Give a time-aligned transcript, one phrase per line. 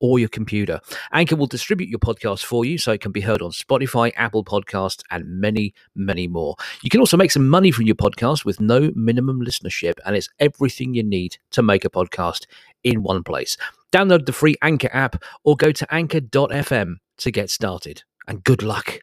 [0.00, 0.80] or your computer.
[1.12, 4.44] Anchor will distribute your podcast for you so it can be heard on Spotify, Apple
[4.44, 6.56] Podcasts, and many, many more.
[6.82, 10.28] You can also make some money from your podcast with no minimum listenership, and it's
[10.38, 12.46] everything you need to make a podcast
[12.82, 13.56] in one place.
[13.92, 18.02] Download the free Anchor app or go to anchor.fm to get started.
[18.26, 19.00] And good luck.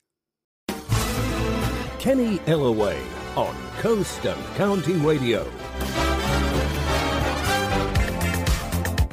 [1.99, 2.97] Kenny Ellaway
[3.35, 5.45] on Coast and Country Radio.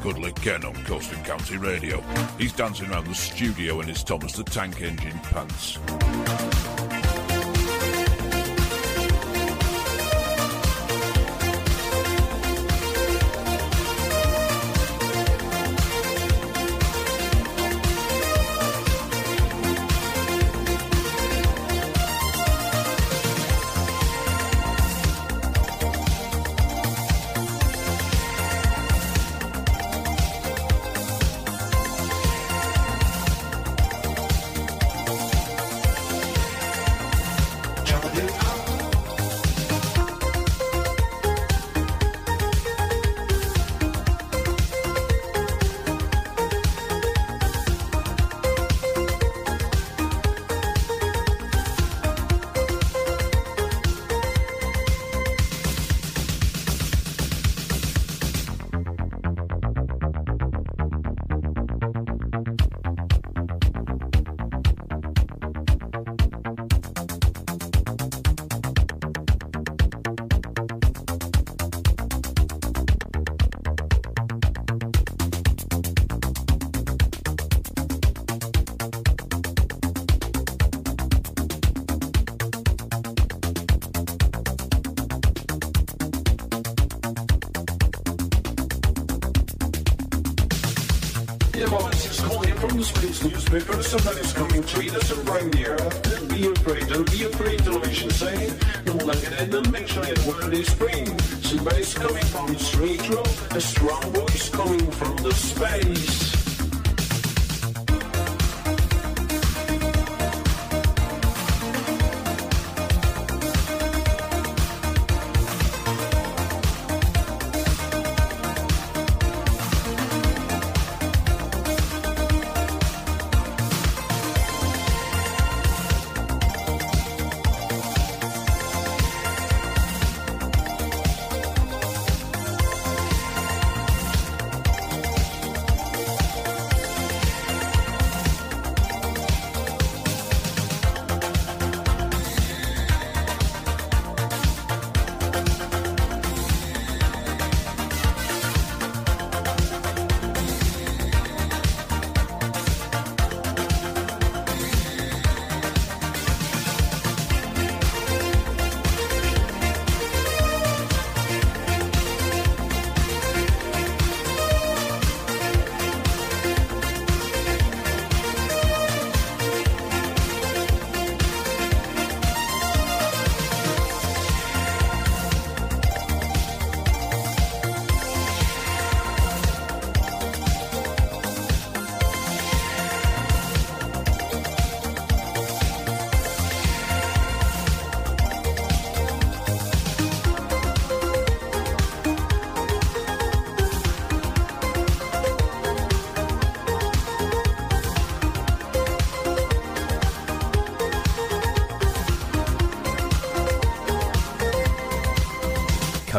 [0.04, 2.02] Cuddly Ken on Coast Country Radio.
[2.38, 5.78] He's dancing around the studio in his Thomas the Tank Engine pants.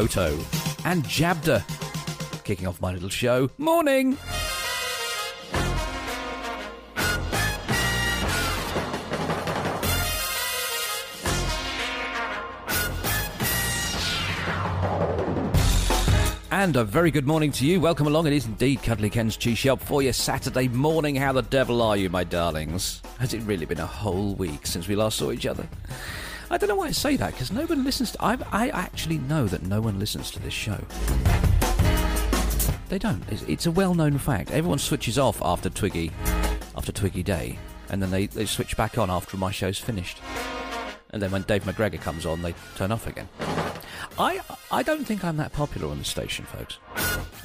[0.06, 0.38] Koto
[0.86, 1.64] and Jabda.
[2.44, 3.50] Kicking off my little show.
[3.58, 4.20] Morning!
[16.52, 17.82] And a very good morning to you.
[17.82, 18.28] Welcome along.
[18.28, 21.16] It is indeed Cuddly Ken's Cheese Shop for your Saturday morning.
[21.16, 23.02] How the devil are you, my darlings?
[23.18, 25.68] Has it really been a whole week since we last saw each other?
[26.50, 28.24] I don't know why I say that because no one listens to.
[28.24, 30.80] I, I actually know that no one listens to this show.
[32.90, 33.24] They don't.
[33.30, 34.52] It's, it's a well-known fact.
[34.52, 36.12] Everyone switches off after Twiggy,
[36.76, 37.58] after Twiggy Day,
[37.90, 40.20] and then they, they switch back on after my show's finished.
[41.10, 43.28] And then when Dave McGregor comes on, they turn off again.
[44.20, 46.78] I I don't think I'm that popular on the station, folks.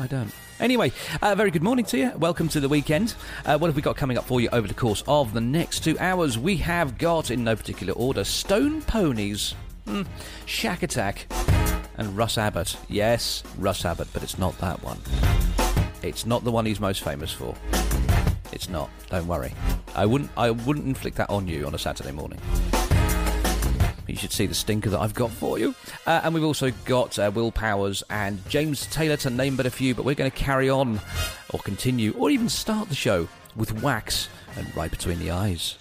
[0.00, 0.32] I don't.
[0.58, 2.10] Anyway, uh, very good morning to you.
[2.16, 3.14] Welcome to the weekend.
[3.44, 5.84] Uh, what have we got coming up for you over the course of the next
[5.84, 6.38] two hours?
[6.38, 9.54] We have got, in no particular order, Stone Ponies,
[9.86, 10.06] mm,
[10.46, 11.26] Shakatak,
[11.98, 12.78] and Russ Abbott.
[12.88, 14.98] Yes, Russ Abbott, but it's not that one.
[16.02, 17.54] It's not the one he's most famous for.
[18.52, 18.88] It's not.
[19.10, 19.52] Don't worry.
[19.94, 20.30] I wouldn't.
[20.34, 22.40] I wouldn't inflict that on you on a Saturday morning.
[24.10, 25.74] You should see the stinker that I've got for you.
[26.06, 29.70] Uh, and we've also got uh, Will Powers and James Taylor to name but a
[29.70, 31.00] few, but we're going to carry on
[31.50, 35.76] or continue or even start the show with Wax and Right Between the Eyes.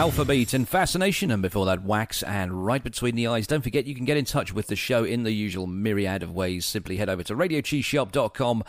[0.00, 3.46] Alphabeat and Fascination, and before that, Wax and Right Between the Eyes.
[3.46, 6.32] Don't forget, you can get in touch with the show in the usual myriad of
[6.32, 6.64] ways.
[6.64, 8.64] Simply head over to radiocheeseshop.com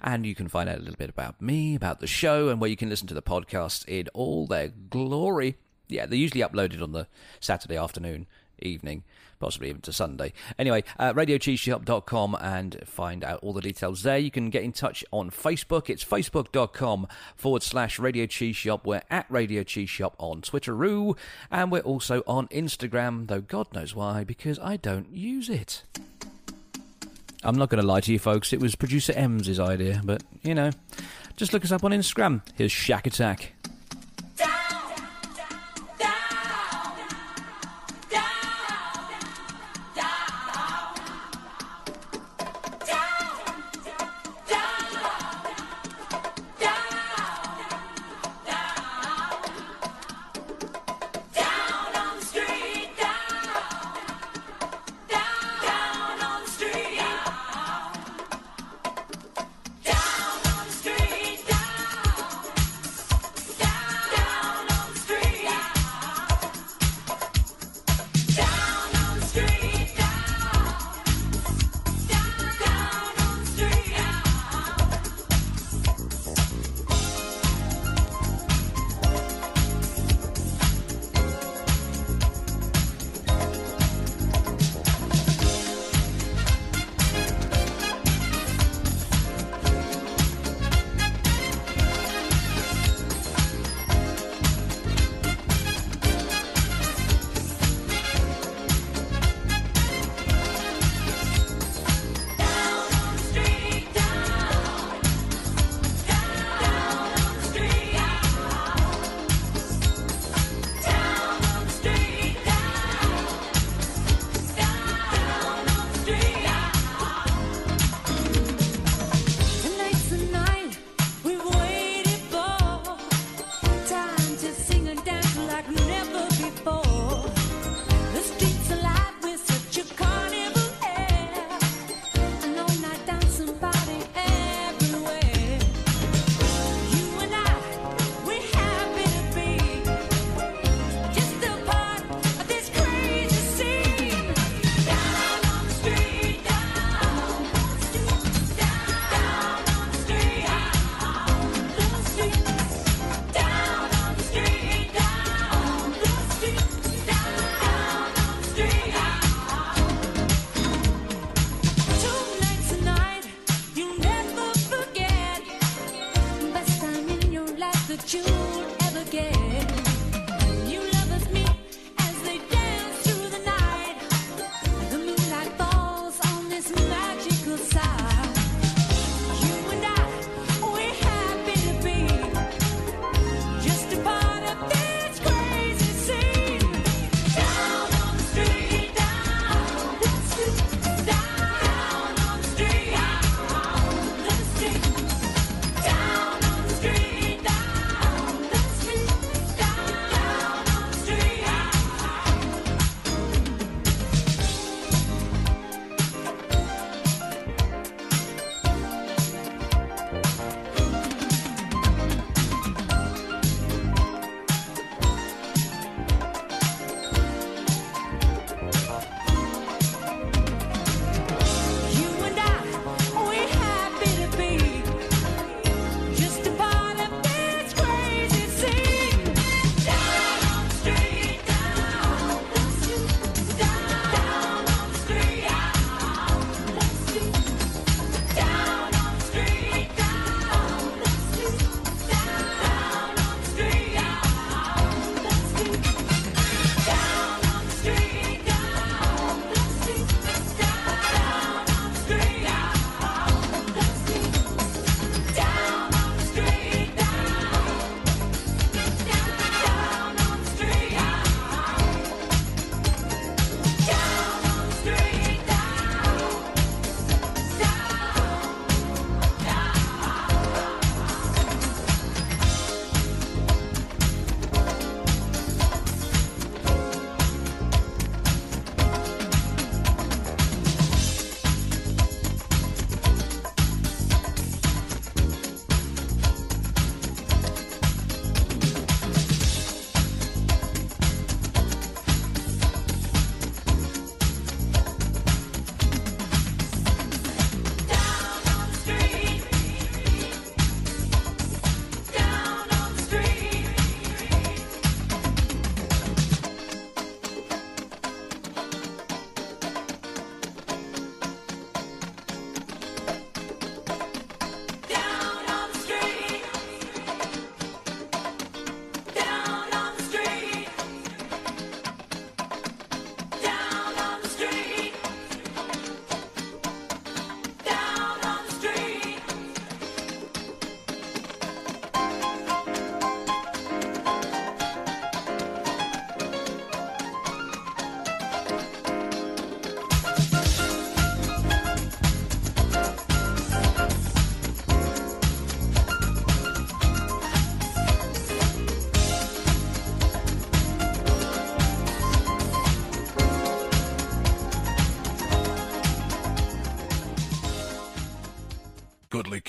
[0.00, 2.70] and you can find out a little bit about me, about the show, and where
[2.70, 5.58] you can listen to the podcast in all their glory.
[5.86, 7.08] Yeah, they're usually uploaded on the
[7.40, 8.26] Saturday afternoon,
[8.58, 9.04] evening
[9.40, 10.32] possibly even to Sunday.
[10.58, 14.18] Anyway, uh, radiocheeseshop.com and find out all the details there.
[14.18, 15.90] You can get in touch on Facebook.
[15.90, 18.86] It's facebook.com forward slash Radio Cheese Shop.
[18.86, 21.16] We're at Radio Cheese Shop on Twitteroo,
[21.50, 25.82] and we're also on Instagram, though God knows why, because I don't use it.
[27.42, 28.52] I'm not going to lie to you, folks.
[28.52, 30.70] It was producer M's idea, but you know,
[31.36, 32.42] just look us up on Instagram.
[32.54, 33.46] Here's Shakatak.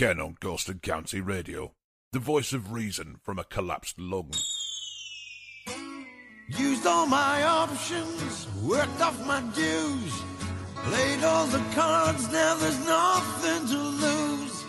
[0.02, 1.76] Ken on Coast and Country Radio.
[2.12, 4.32] The voice of reason from a collapsed lung.
[6.50, 10.24] Used all my options, worked off my dues,
[10.86, 14.64] played all the cards, now there's nothing to lose.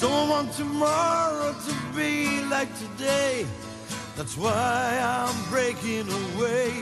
[0.00, 3.46] Don't want tomorrow to be like today,
[4.16, 6.72] that's why I'm breaking away.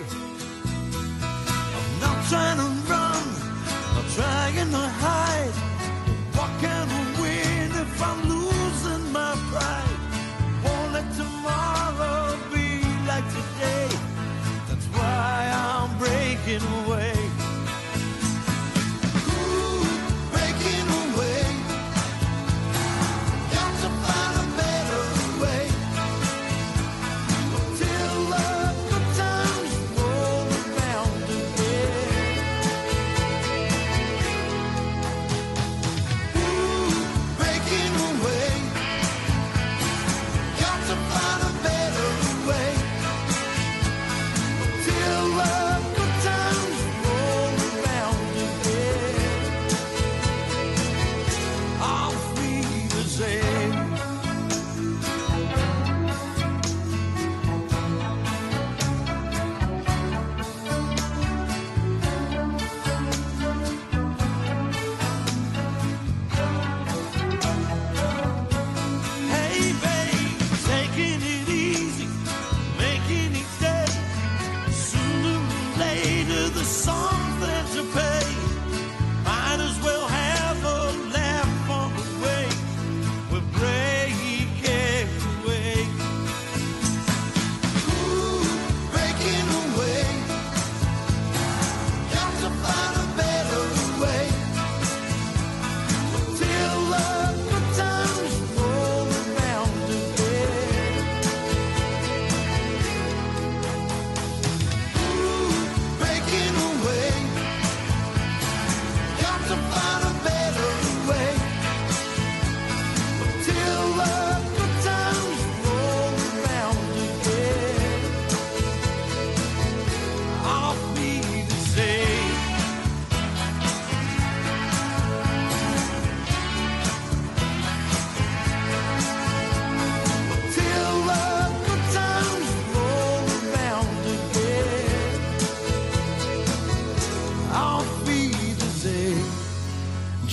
[1.21, 3.25] I'm not trying to run,
[3.93, 5.74] not trying to hide.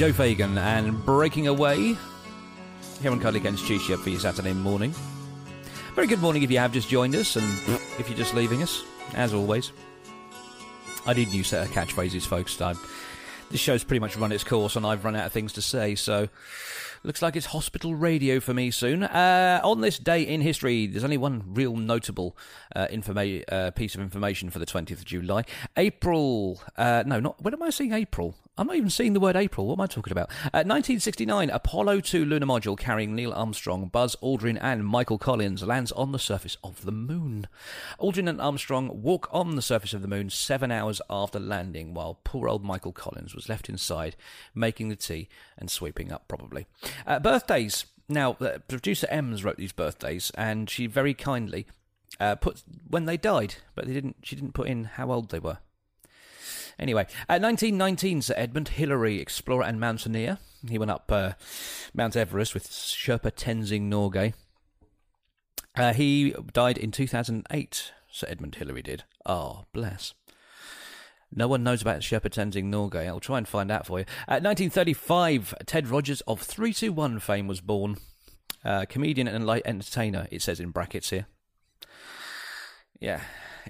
[0.01, 1.95] Joe Fagan and Breaking Away.
[3.03, 4.95] Here on Cuddly Ken's Cheese Shop for your Saturday morning.
[5.93, 7.45] Very good morning if you have just joined us and
[7.99, 8.83] if you're just leaving us,
[9.13, 9.71] as always.
[11.05, 12.59] I need a new set of catchphrases, folks.
[12.59, 12.73] I,
[13.51, 15.93] this show's pretty much run its course and I've run out of things to say,
[15.93, 16.29] so
[17.03, 19.03] looks like it's hospital radio for me soon.
[19.03, 22.35] Uh, on this day in history, there's only one real notable
[22.75, 25.43] uh, informa- uh, piece of information for the 20th of July.
[25.77, 28.35] April, uh, no, not, when am I seeing April?
[28.57, 29.65] I'm not even seeing the word April.
[29.65, 30.29] What am I talking about?
[30.29, 35.93] Uh, 1969, Apollo 2 lunar module carrying Neil Armstrong, Buzz Aldrin, and Michael Collins lands
[35.93, 37.47] on the surface of the moon.
[37.97, 42.19] Aldrin and Armstrong walk on the surface of the moon seven hours after landing, while
[42.25, 44.17] poor old Michael Collins was left inside,
[44.53, 46.67] making the tea and sweeping up, probably.
[47.07, 47.85] Uh, birthdays.
[48.09, 48.33] Now,
[48.67, 51.67] producer Ems wrote these birthdays, and she very kindly
[52.19, 54.17] uh, put when they died, but they didn't.
[54.23, 55.59] She didn't put in how old they were.
[56.81, 60.39] Anyway, uh, 1919, Sir Edmund Hillary, explorer and mountaineer.
[60.67, 61.33] He went up uh,
[61.93, 64.33] Mount Everest with Sherpa Tenzing Norgay.
[65.77, 69.03] Uh, he died in 2008, Sir Edmund Hillary did.
[69.27, 70.15] Oh, bless.
[71.33, 73.05] No one knows about Sherpa Tenzing Norgay.
[73.05, 74.05] I'll try and find out for you.
[74.27, 77.97] Uh, 1935, Ted Rogers of 321 fame was born.
[78.65, 81.27] Uh, comedian and light entertainer, it says in brackets here.
[82.99, 83.21] Yeah,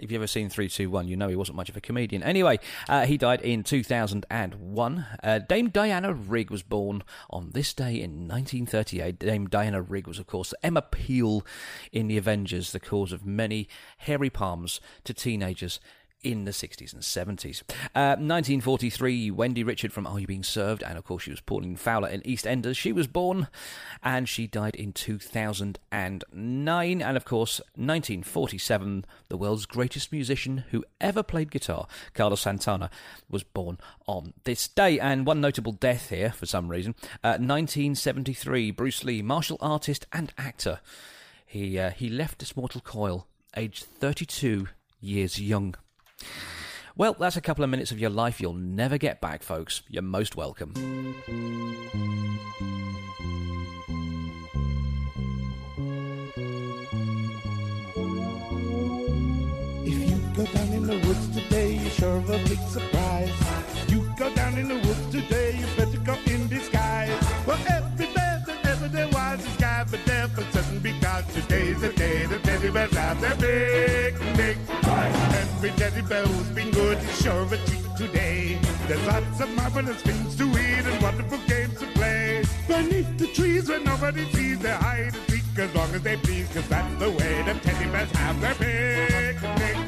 [0.01, 2.23] if you've ever seen 321, you know he wasn't much of a comedian.
[2.23, 2.59] Anyway,
[2.89, 5.05] uh, he died in 2001.
[5.23, 9.19] Uh, Dame Diana Rigg was born on this day in 1938.
[9.19, 11.45] Dame Diana Rigg was, of course, Emma Peel
[11.91, 13.67] in The Avengers, the cause of many
[13.99, 15.79] hairy palms to teenagers
[16.23, 17.63] in the 60s and 70s.
[17.95, 20.83] Uh, 1943, Wendy Richard from Are You Being Served?
[20.83, 22.77] And of course, she was Pauline Fowler in EastEnders.
[22.77, 23.47] She was born
[24.03, 26.21] and she died in 2009.
[27.01, 32.89] And of course, 1947, the world's greatest musician who ever played guitar, Carlos Santana,
[33.29, 34.99] was born on this day.
[34.99, 36.93] And one notable death here for some reason.
[37.23, 40.79] Uh, 1973, Bruce Lee, martial artist and actor.
[41.45, 44.67] He, uh, he left this mortal coil aged 32
[44.99, 45.75] years young.
[46.97, 49.81] Well, that's a couple of minutes of your life you'll never get back, folks.
[49.89, 50.73] You're most welcome.
[59.83, 63.31] If you go down in the woods today, you're sure of a big surprise.
[63.87, 67.09] You go down in the woods today, you better go in disguise.
[67.47, 71.93] Well, every bear that ever there was is gathered there for certain because today's the
[71.93, 74.57] day the teddy bears have their picnic.
[74.67, 74.70] Every
[75.69, 78.57] teddy bear who's been good is sure a treat today.
[78.87, 82.43] There's lots of marvelous things to eat and wonderful games to play.
[82.67, 86.47] Beneath the trees where nobody sees, they hide and seek as long as they please,
[86.53, 89.80] cause that's the way the teddy bears have their picnic.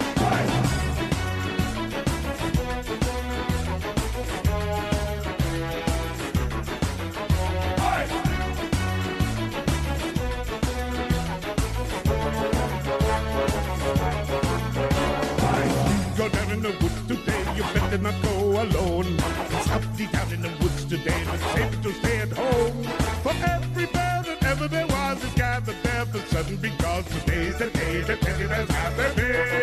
[17.98, 19.16] Better not go alone.
[19.52, 22.84] It's uppity down in the woods today, and it's safe to stay at home.
[23.24, 27.70] For every bear that ever there was is gathered there for certain because today's the
[27.70, 29.63] day the teddy bears have their picnic.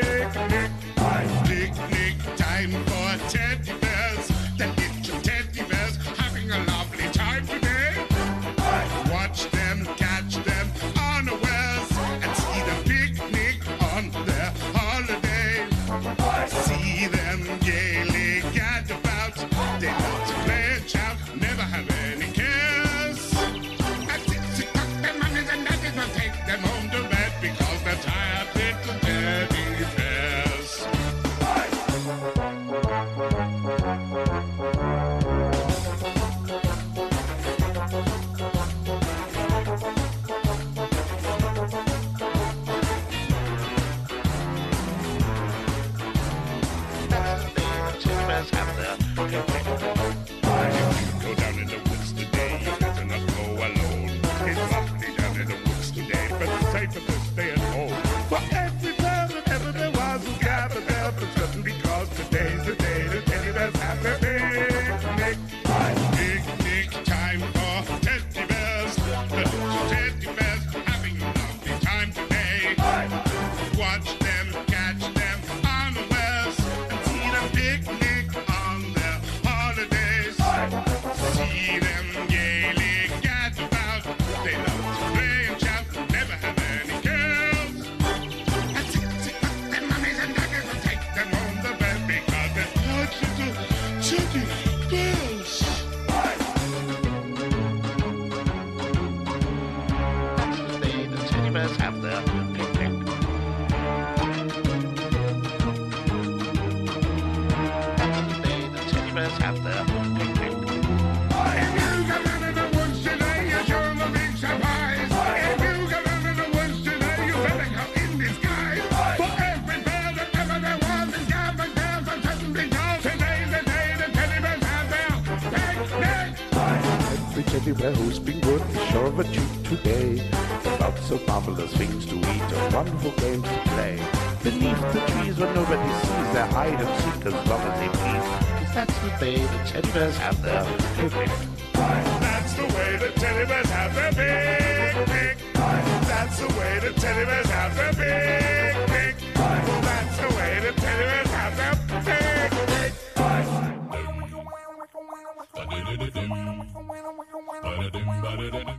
[134.93, 138.27] The trees where nobody sees, they hide and seek as long as they please.
[138.59, 140.65] 'Cause that's the day the teddy bears have their
[140.97, 141.31] picnic.
[141.75, 145.37] That's the way the teddy bears have their picnic.
[145.55, 149.15] That's the way the teddy bears have their picnic.
[149.35, 151.75] That's the way the teddy bears have their
[152.05, 152.93] picnic.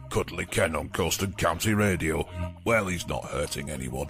[0.09, 2.27] Cuddly Ken on Coast and Country Radio.
[2.65, 4.07] Well, he's not hurting anyone.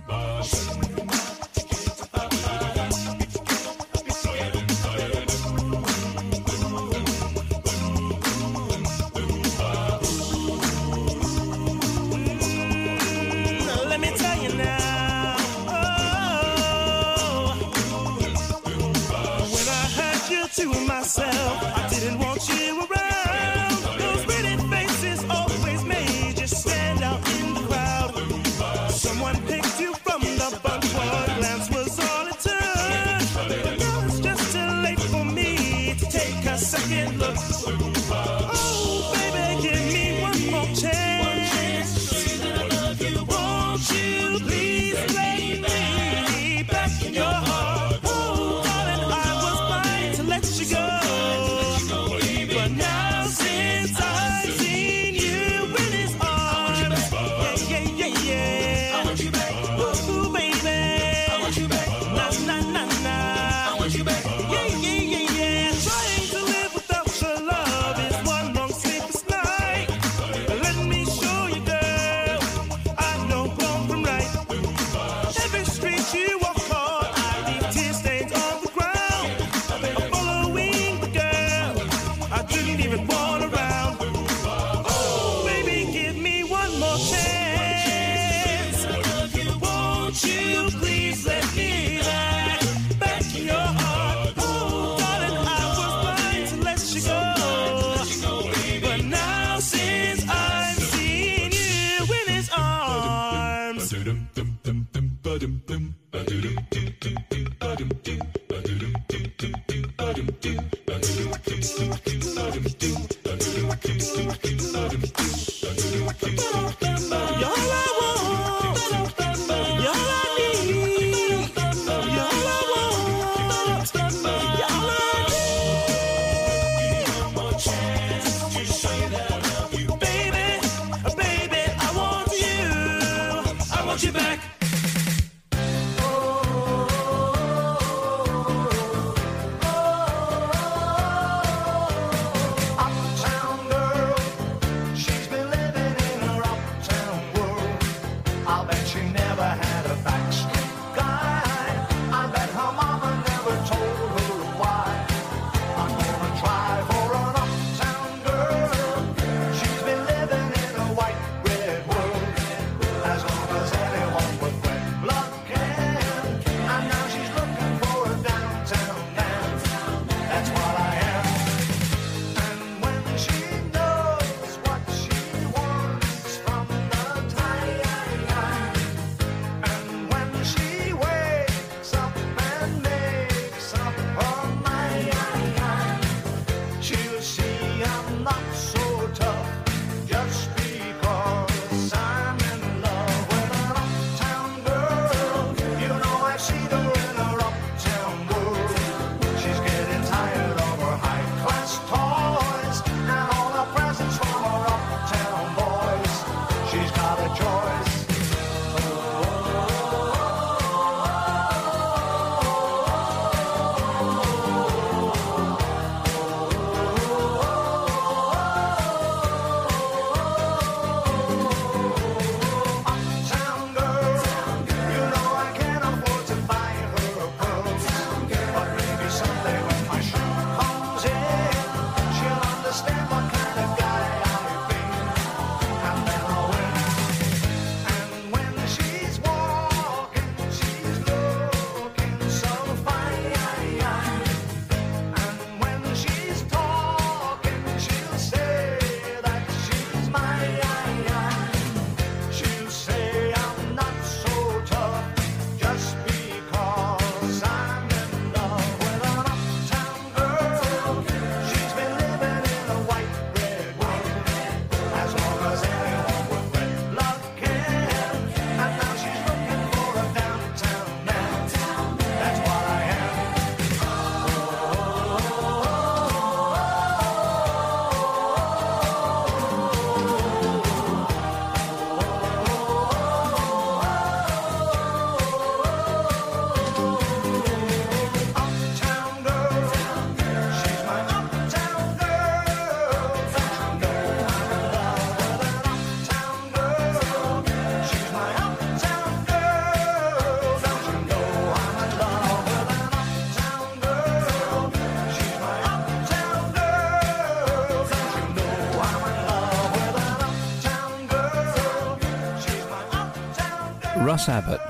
[314.21, 314.61] Russ Abbott,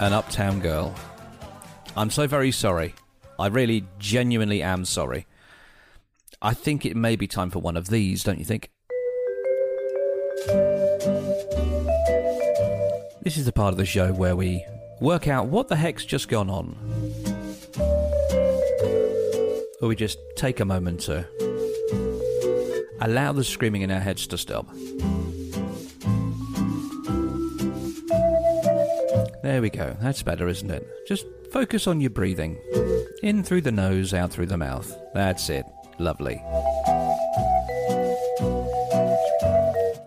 [0.00, 0.92] an uptown girl.
[1.96, 2.92] I'm so very sorry.
[3.38, 5.28] I really genuinely am sorry.
[6.42, 8.68] I think it may be time for one of these, don't you think?
[13.22, 14.66] This is the part of the show where we
[15.00, 16.76] work out what the heck's just gone on.
[19.80, 21.28] Or we just take a moment to
[23.00, 24.66] allow the screaming in our heads to stop.
[29.56, 29.96] There we go.
[30.02, 30.86] That's better, isn't it?
[31.08, 32.58] Just focus on your breathing.
[33.22, 34.94] In through the nose, out through the mouth.
[35.14, 35.64] That's it.
[35.98, 36.42] Lovely.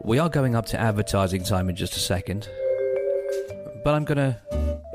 [0.04, 2.48] We are going up to advertising time in just a second.
[3.84, 4.40] But I'm gonna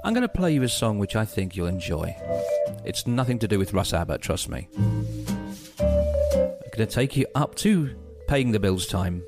[0.04, 2.14] I'm gonna play you a song which I think you'll enjoy.
[2.84, 4.68] It's nothing to do with Russ Abbott, trust me.
[5.80, 7.90] I'm gonna take you up to
[8.28, 9.24] paying the bills time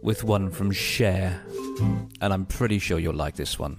[0.00, 1.42] with one from Cher.
[2.20, 3.78] And I'm pretty sure you'll like this one.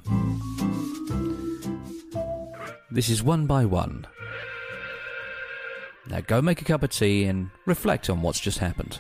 [2.92, 4.08] This is one by one.
[6.08, 9.00] Now go make a cup of tea and reflect on what's just happened.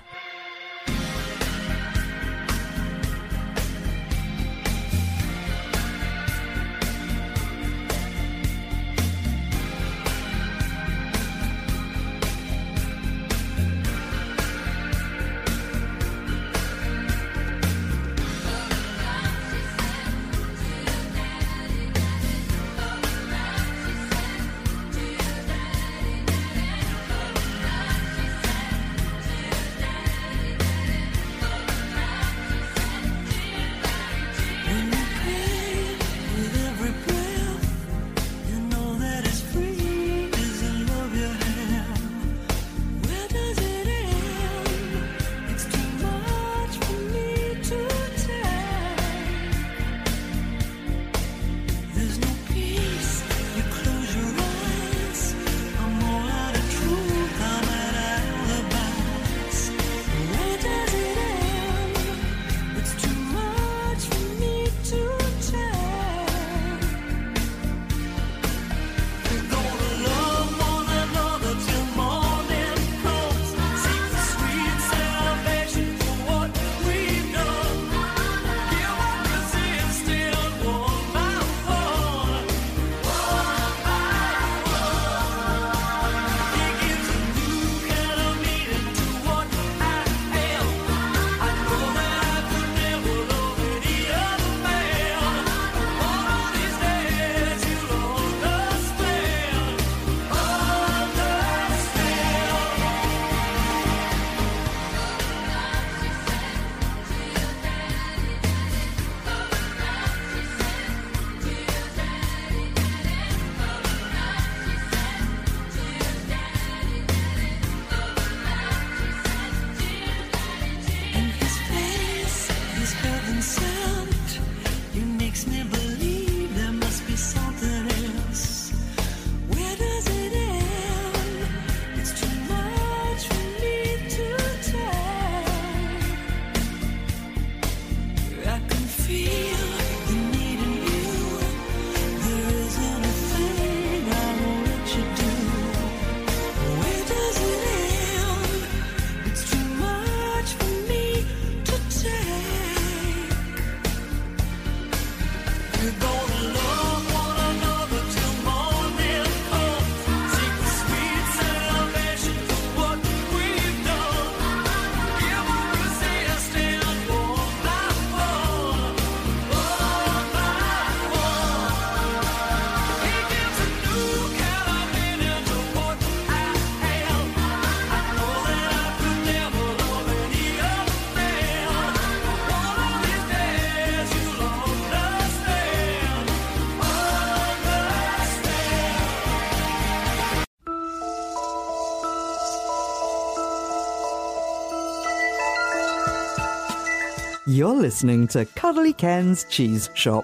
[197.50, 200.24] You're listening to Cuddly Ken's Cheese Shop.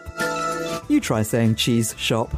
[0.87, 2.29] You try saying cheese shop.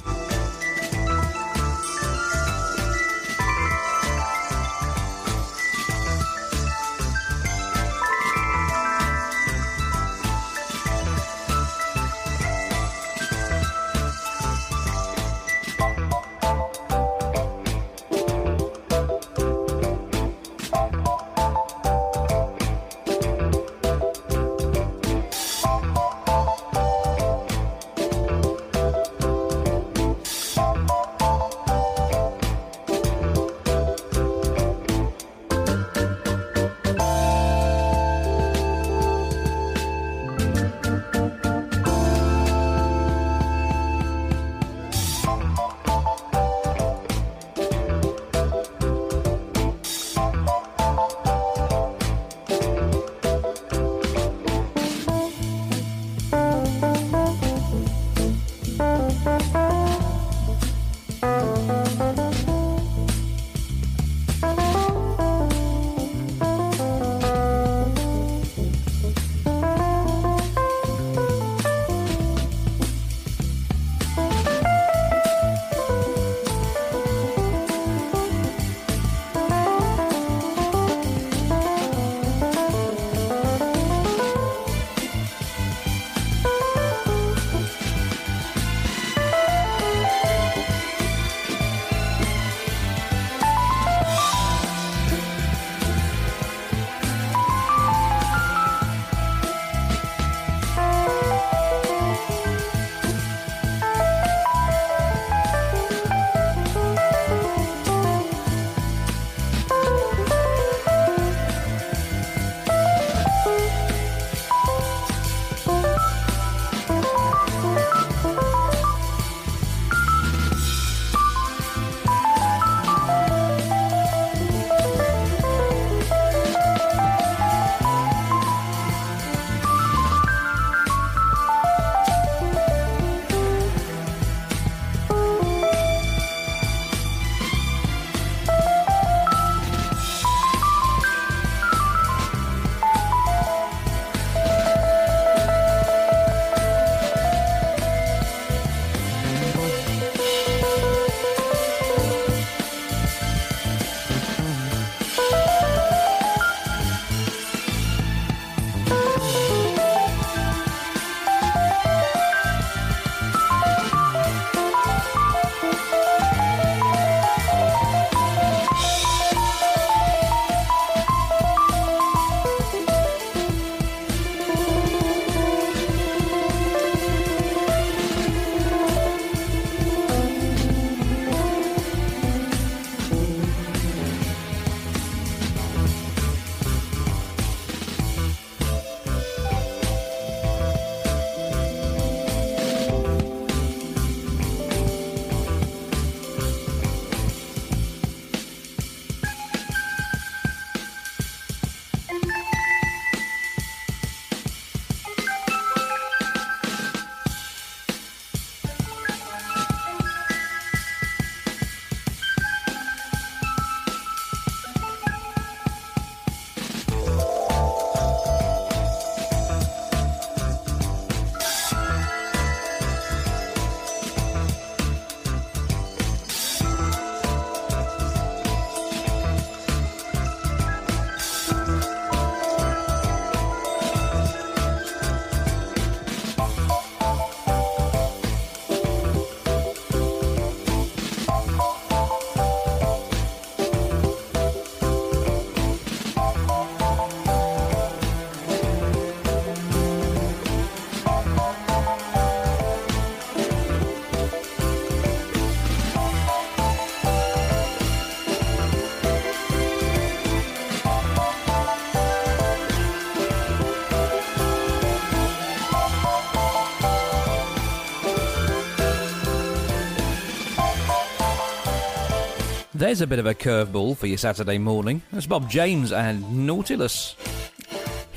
[272.87, 275.01] There's a bit of a curveball for your Saturday morning.
[275.11, 277.17] That's Bob James and Nautilus.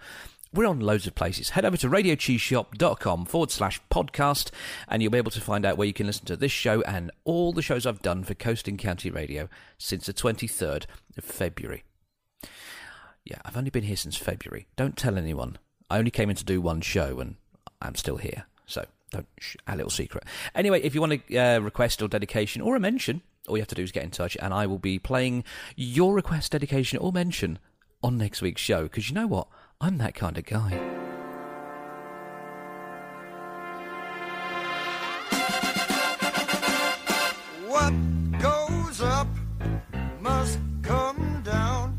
[0.53, 1.51] We're on loads of places.
[1.51, 4.51] Head over to radiocheeseshop.com forward slash podcast
[4.87, 7.11] and you'll be able to find out where you can listen to this show and
[7.25, 10.85] all the shows I've done for Coast and Country Radio since the 23rd
[11.17, 11.83] of February.
[13.25, 14.67] Yeah, I've only been here since February.
[14.77, 15.57] Don't tell anyone.
[15.89, 17.35] I only came in to do one show and
[17.81, 18.45] I'm still here.
[18.65, 20.23] So don't, sh- a little secret.
[20.55, 23.67] Anyway, if you want a uh, request or dedication or a mention, all you have
[23.69, 25.43] to do is get in touch and I will be playing
[25.75, 27.59] your request, dedication or mention
[28.03, 29.47] on next week's show because you know what?
[29.80, 30.71] I'm that kind of guy.
[37.67, 37.93] What
[38.41, 39.28] goes up
[40.19, 41.95] must come down.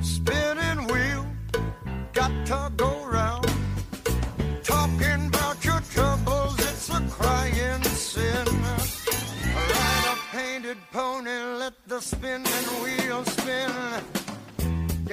[0.00, 1.26] Spinning wheel,
[2.14, 3.46] got to go round.
[4.62, 8.46] Talking about your troubles, it's a crying sin.
[9.54, 14.13] Ride a painted pony, let the spinning wheel spin.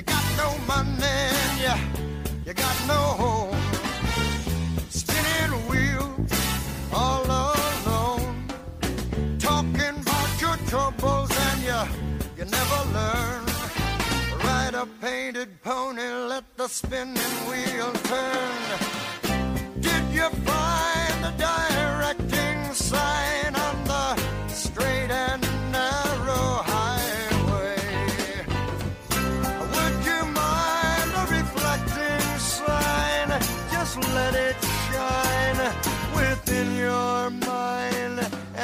[0.02, 1.20] You got no money,
[1.62, 1.76] you,
[2.48, 3.56] you got no home.
[4.90, 6.26] Spinning wheel,
[6.92, 8.48] all alone
[9.38, 11.82] talking about your troubles and you
[12.36, 13.46] you never learn.
[14.44, 18.62] Ride a painted pony, let the spinning wheel turn.
[19.82, 23.54] Did you find the directing sign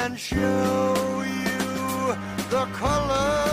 [0.08, 2.16] and show you
[2.48, 3.47] the colors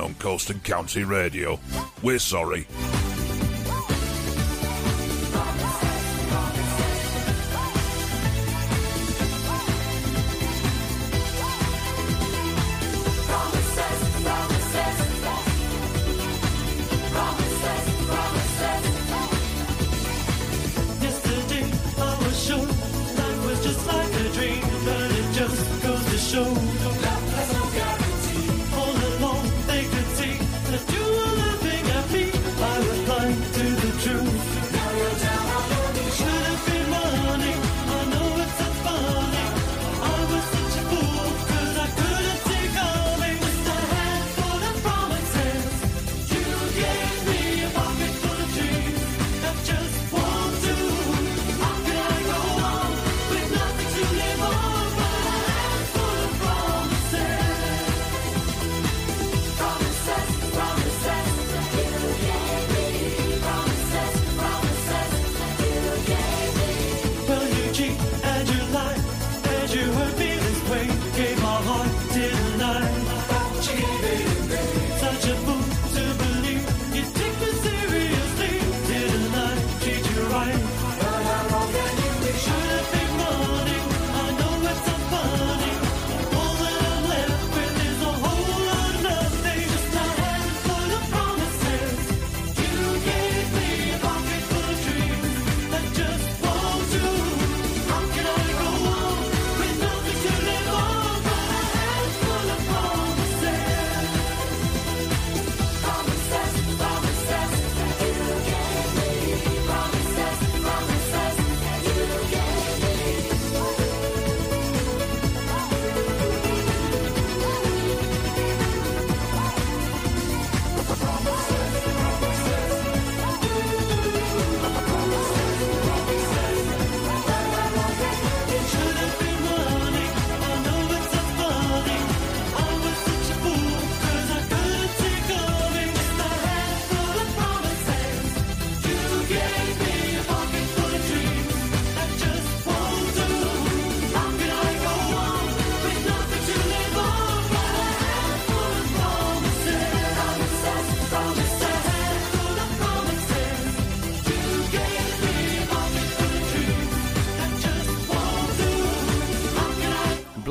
[0.00, 1.58] On Coast and Country Radio.
[2.02, 2.66] We're sorry.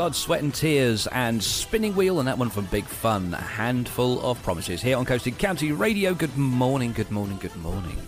[0.02, 3.36] Blood, Sweat and Tears and Spinning Wheel, and that one from Big Fun.
[3.36, 6.16] A handful of promises here on Coast and Country Radio.
[6.16, 8.02] Good morning, good morning, good morning.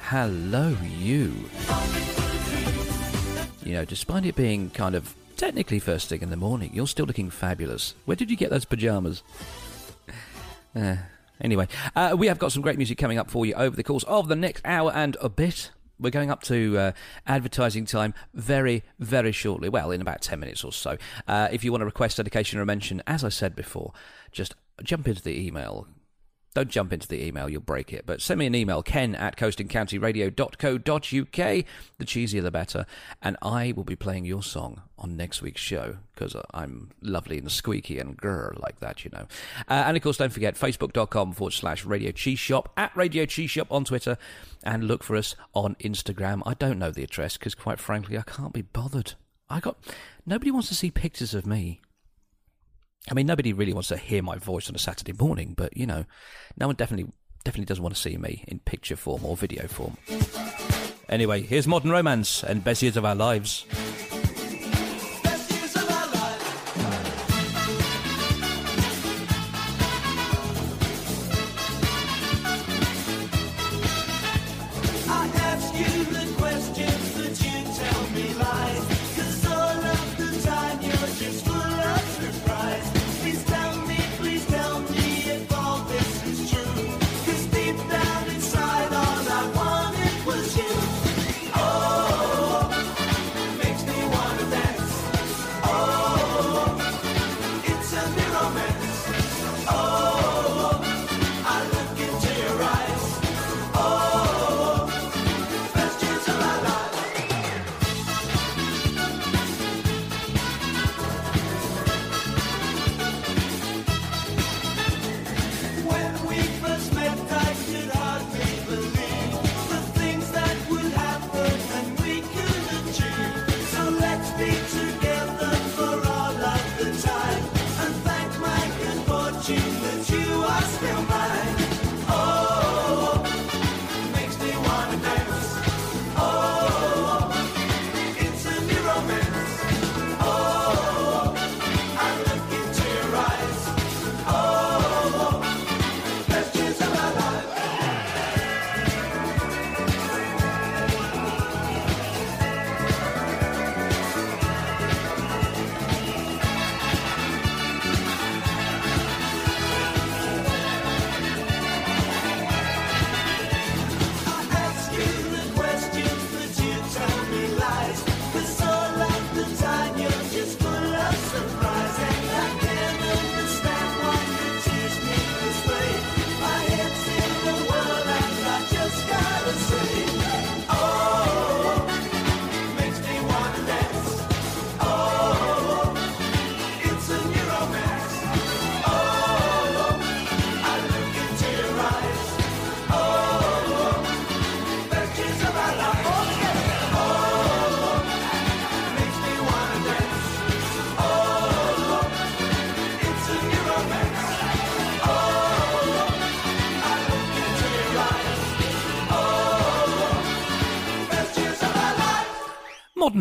[0.00, 1.32] Hello, you.
[3.64, 7.06] You know, despite it being kind of technically first thing in the morning, you're still
[7.06, 7.94] looking fabulous.
[8.04, 9.22] Where did you get those pajamas?
[10.76, 10.96] Uh,
[11.40, 14.04] anyway, uh, we have got some great music coming up for you over the course
[14.04, 15.70] of the next hour and a bit.
[16.00, 16.92] We're going up to uh,
[17.26, 19.68] advertising time very, very shortly.
[19.68, 20.96] Well, in about 10 minutes or so.
[21.26, 23.92] Uh, if you want to request dedication or mention, as I said before,
[24.30, 25.86] just jump into the email.
[26.54, 28.04] Don't jump into the email, you'll break it.
[28.06, 31.64] But send me an email, ken at coastandcountryradio.co.uk.
[31.98, 32.86] The cheesier the better.
[33.22, 37.50] And I will be playing your song on next week's show because I'm lovely and
[37.52, 39.26] squeaky and grr like that, you know.
[39.68, 43.50] Uh, and of course, don't forget facebook.com forward slash radio cheese shop at radio cheese
[43.50, 44.18] shop on Twitter
[44.64, 46.42] and look for us on Instagram.
[46.44, 49.14] I don't know the address because, quite frankly, I can't be bothered.
[49.50, 49.76] I got
[50.26, 51.80] nobody wants to see pictures of me.
[53.10, 55.86] I mean, nobody really wants to hear my voice on a Saturday morning, but you
[55.86, 56.04] know,
[56.56, 57.12] no one definitely
[57.44, 59.96] definitely doesn't want to see me in picture form or video form.
[61.08, 63.64] Anyway, here's Modern Romance and Best Years of Our Lives.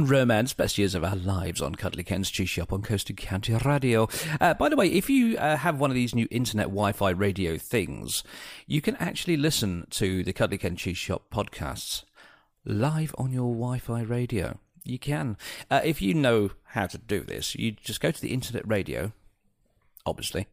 [0.08, 3.56] Romance, Best Years of Our Lives on Cuddly Ken's Cheese Shop on Coast and Country
[3.66, 4.08] Radio.
[4.40, 7.58] Uh, by the way, if you uh, have one of these new internet Wi-Fi radio
[7.58, 8.24] things,
[8.66, 12.04] you can actually listen to the Cuddly Ken Cheese Shop podcasts
[12.64, 14.58] live on your Wi-Fi radio.
[14.84, 15.36] You can.
[15.70, 19.12] Uh, if you know how to do this, you just go to the internet radio,
[20.06, 20.48] obviously.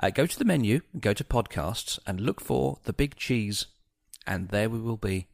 [0.00, 3.66] Uh, go to the menu, go to podcasts, and look for the big cheese,
[4.26, 5.29] and there we will be.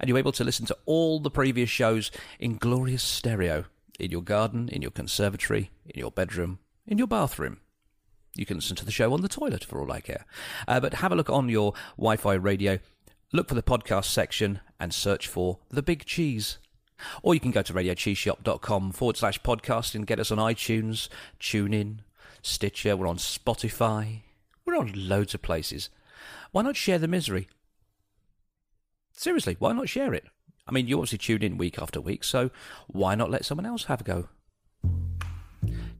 [0.00, 3.64] And you're able to listen to all the previous shows in glorious stereo
[3.98, 7.60] in your garden, in your conservatory, in your bedroom, in your bathroom.
[8.34, 10.24] You can listen to the show on the toilet for all I care.
[10.66, 12.78] Uh, but have a look on your Wi Fi radio,
[13.32, 16.58] look for the podcast section, and search for The Big Cheese.
[17.22, 21.08] Or you can go to radiocheeseshop.com forward slash podcast and get us on iTunes,
[21.40, 21.98] TuneIn,
[22.42, 24.22] Stitcher, we're on Spotify,
[24.64, 25.90] we're on loads of places.
[26.52, 27.48] Why not share the misery?
[29.18, 30.26] Seriously, why not share it?
[30.64, 32.50] I mean, you obviously tune in week after week, so
[32.86, 34.28] why not let someone else have a go?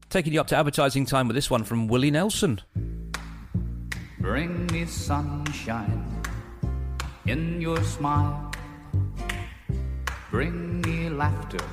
[0.09, 2.61] Taking you up to advertising time with this one from Willie Nelson.
[4.21, 6.23] Bring me sunshine
[7.25, 8.53] in your smile.
[10.31, 11.65] Bring me laughter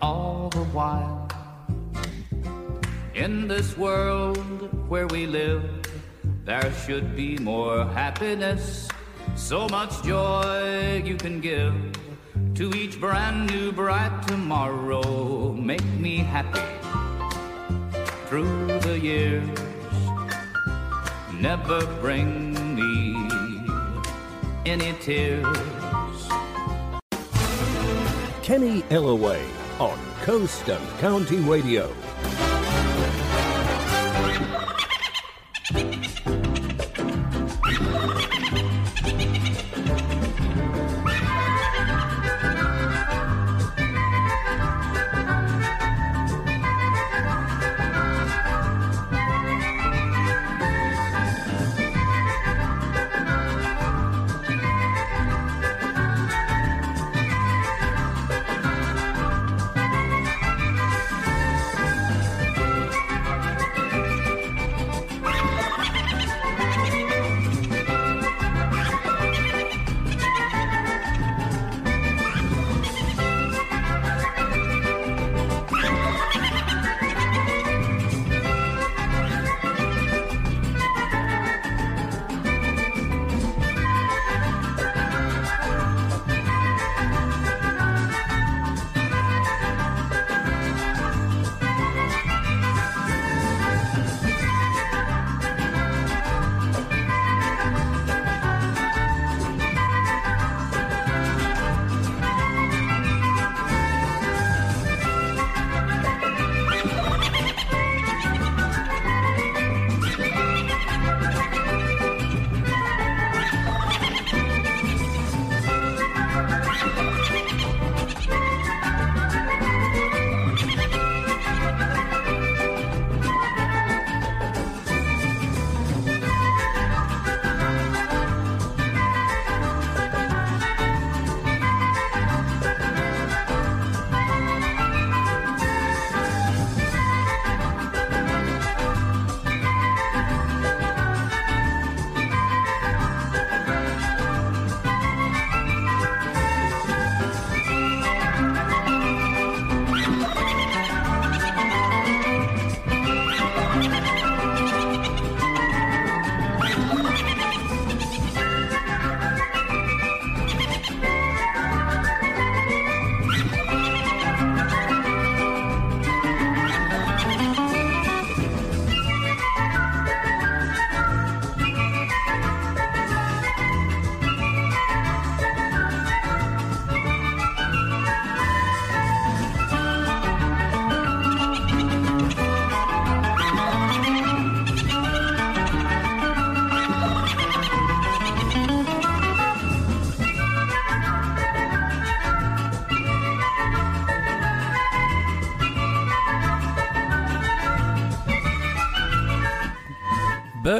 [0.00, 1.28] all the while.
[3.14, 5.62] In this world where we live,
[6.46, 8.88] there should be more happiness.
[9.36, 11.74] So much joy you can give
[12.54, 15.52] to each brand new bright tomorrow.
[15.52, 16.62] Make me happy
[18.26, 19.58] through the years.
[21.40, 23.28] Never bring me
[24.64, 25.44] any tears.
[28.42, 29.44] Kenny Ellaway
[29.80, 31.92] on Coast and Country Radio.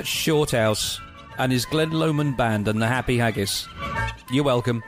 [0.05, 1.00] Bert Shorthouse
[1.38, 3.66] and his Glen Lomond band and the Happy Haggis.
[4.30, 4.82] You're welcome.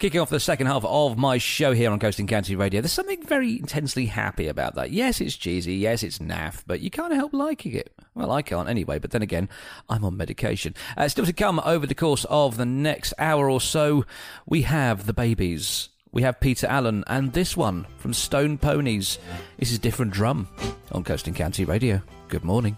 [0.00, 2.92] Kicking off the second half of my show here on Coast and Country Radio, there's
[2.92, 4.90] something very intensely happy about that.
[4.90, 7.92] Yes, it's cheesy, yes, it's naff, but you can't help liking it.
[8.16, 9.48] Well, I can't anyway, but then again,
[9.88, 10.74] I'm on medication.
[10.96, 14.04] Uh, still to come over the course of the next hour or so,
[14.44, 15.88] we have the babies.
[16.10, 19.18] We have Peter Allen and this one from Stone Poneys.
[19.56, 20.48] This is Different Drum
[20.90, 22.02] on Coast and Country Radio.
[22.26, 22.76] Good morning.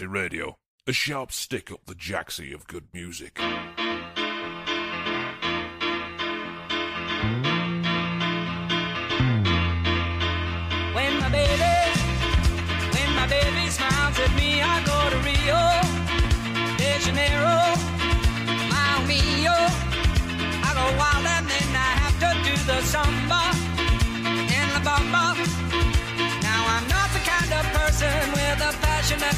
[0.00, 0.56] Radio.
[0.86, 3.38] A sharp stick up the jacksie of good music.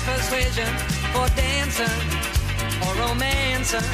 [0.04, 0.72] Persuasion
[1.12, 1.98] for dancing
[2.84, 3.88] or romancing.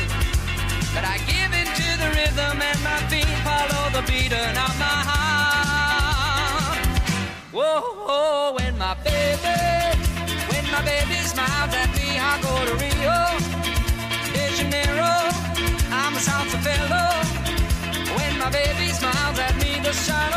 [0.95, 4.99] But I give in to the rhythm and my feet follow the beating of my
[5.11, 6.87] heart.
[7.53, 9.59] Whoa, whoa, when my baby,
[10.51, 13.19] when my baby smiles at me, I go to Rio
[14.35, 15.15] de Janeiro.
[15.95, 17.11] I'm a salsa fellow.
[18.19, 20.30] When my baby smiles at me, the sun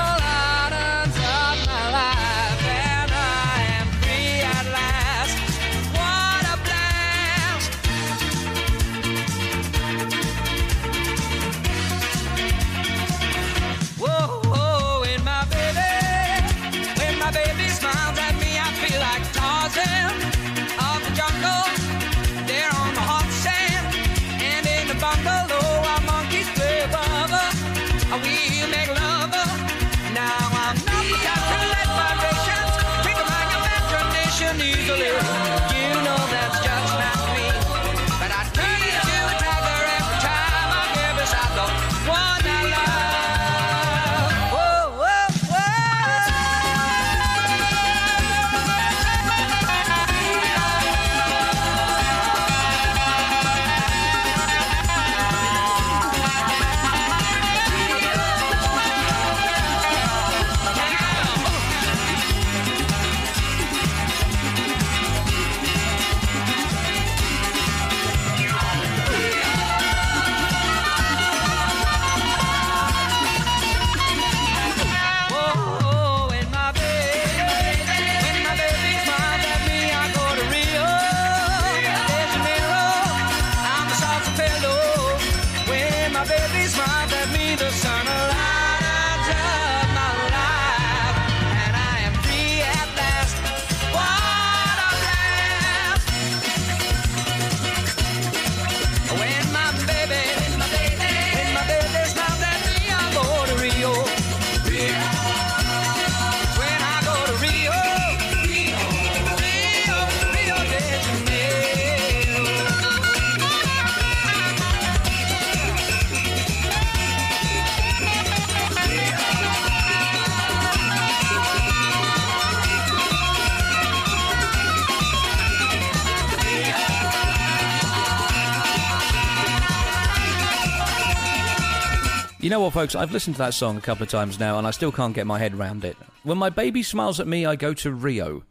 [132.74, 132.96] folks?
[132.96, 135.28] I've listened to that song a couple of times now, and I still can't get
[135.28, 135.96] my head around it.
[136.24, 138.44] When my baby smiles at me, I go to Rio.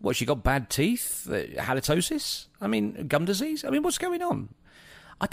[0.00, 0.16] What?
[0.16, 2.46] She got bad teeth, uh, halitosis?
[2.62, 3.64] I mean, gum disease?
[3.64, 4.54] I mean, what's going on?
[5.20, 5.28] I,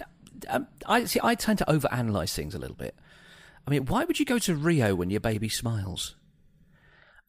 [0.50, 1.22] um, I see.
[1.24, 2.94] I tend to overanalyze things a little bit.
[3.66, 6.16] I mean, why would you go to Rio when your baby smiles?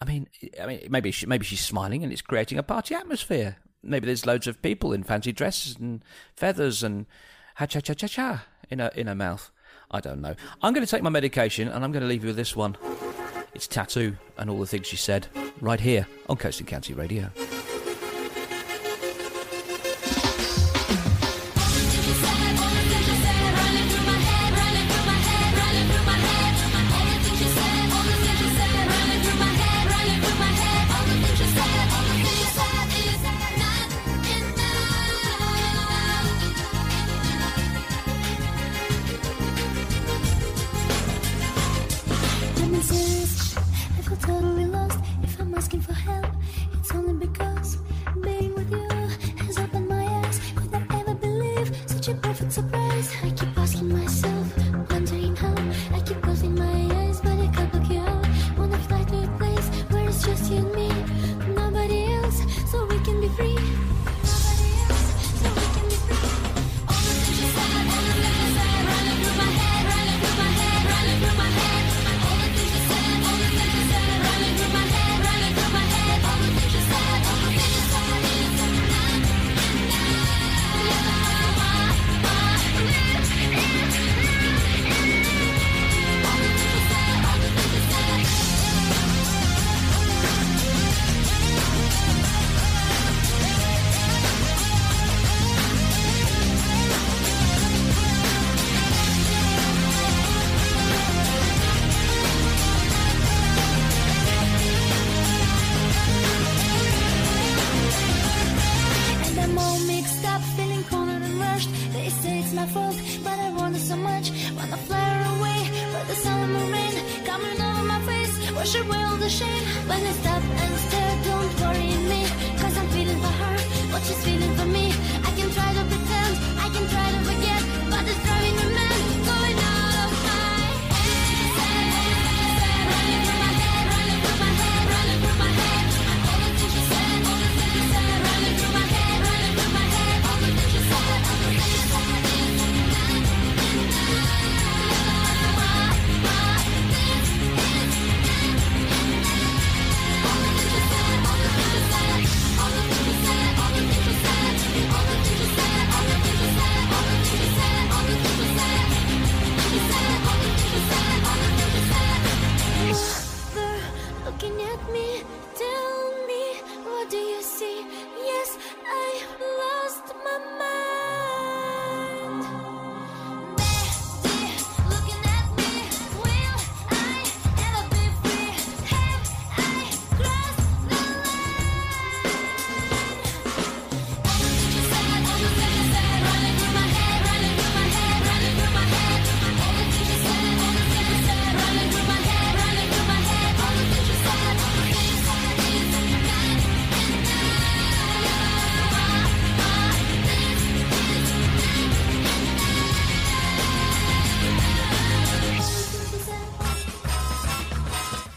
[0.01, 0.29] I mean,
[0.61, 3.59] I mean, maybe she, maybe she's smiling and it's creating a party atmosphere.
[3.81, 6.05] Maybe there's loads of people in fancy dresses and
[6.35, 7.07] feathers and
[7.55, 9.53] ha cha cha cha cha in her in her mouth.
[9.97, 10.35] I don't know.
[10.63, 12.77] I'm going to take my medication and I'm going to leave you with this one.
[13.55, 14.15] It's t.A.T.u.
[14.37, 15.27] and all the things she said
[15.63, 17.31] right here on Coast and Country Radio.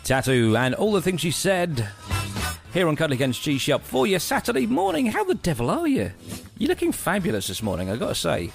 [0.09, 0.57] t.A.T.u.
[0.57, 1.87] and all the things she said
[2.73, 5.05] here on Kuddly Ken's Cheese Shop for your Saturday morning.
[5.05, 6.11] How the devil are you?
[6.57, 8.51] You're looking fabulous this morning, i got to say.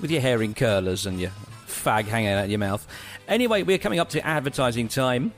[0.00, 1.30] With your hair in curlers and your
[1.68, 2.84] fag hanging out of your mouth.
[3.28, 5.32] Anyway, we're coming up to advertising time,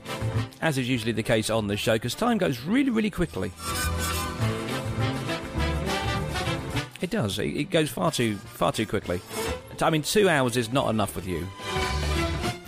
[0.61, 3.51] as is usually the case on the show, because time goes really, really quickly.
[7.01, 7.37] It does.
[7.37, 9.21] It goes far too, far too quickly.
[9.79, 11.47] I mean, two hours is not enough with you.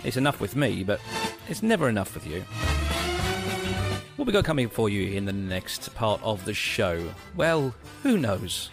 [0.04, 1.00] It's enough with me, but
[1.48, 2.40] it's never enough with you.
[4.16, 7.12] What we got coming for you in the next part of the show?
[7.34, 8.70] Well, who knows?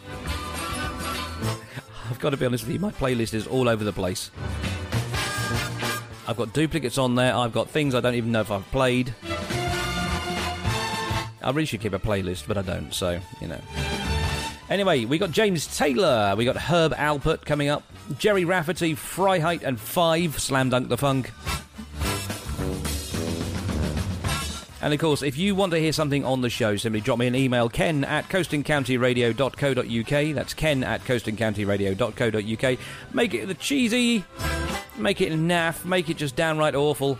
[2.09, 4.31] I've got to be honest with you, my playlist is all over the place.
[6.27, 9.13] I've got duplicates on there, I've got things I don't even know if I've played.
[11.41, 13.61] I really should keep a playlist, but I don't, so, you know.
[14.69, 17.81] Anyway, we got James Taylor, we got Herb Alpert coming up,
[18.19, 21.31] Gerry Rafferty, Freiheit, and Five, Slam Dunk the Funk.
[24.81, 27.25] And of course, if you want to hear something on the show, simply drop me
[27.25, 30.35] an email, ken at coastandcountryradio.co.uk.
[30.35, 32.79] That's ken at coastandcountryradio.co.uk.
[33.13, 34.23] Make it the cheesy,
[34.97, 37.17] make it naff, make it just downright awful.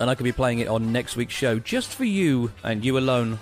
[0.00, 2.98] And I could be playing it on next week's show just for you and you
[2.98, 3.38] alone.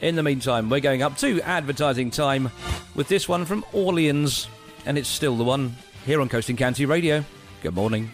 [0.00, 2.50] In the meantime, we're going up to advertising time
[2.94, 4.46] with this one from Orleans,
[4.84, 5.74] and it's still the one
[6.04, 7.24] here on Coast and Country Radio.
[7.62, 8.12] Good morning.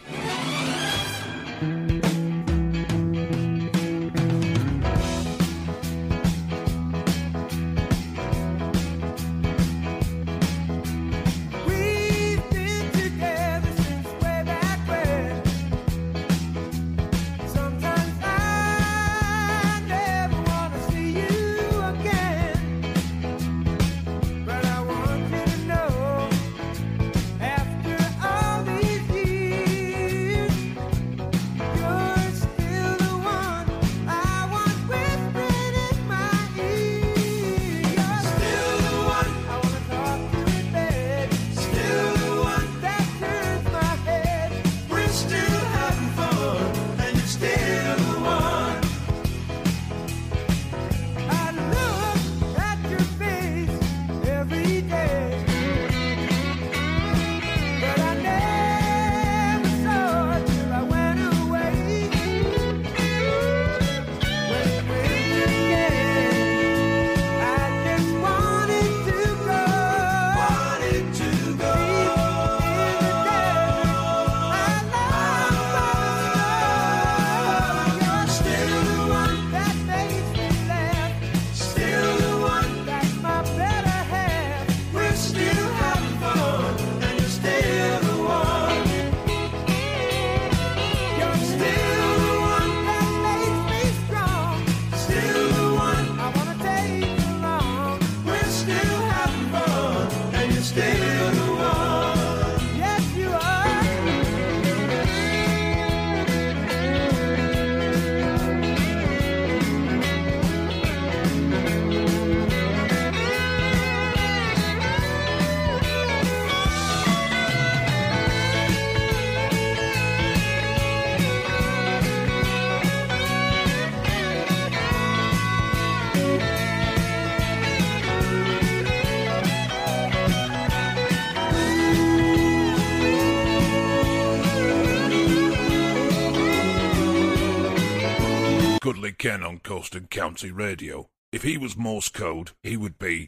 [139.82, 141.08] Ken on Coast and Country Radio.
[141.32, 143.21] If he was Morse code, he would be.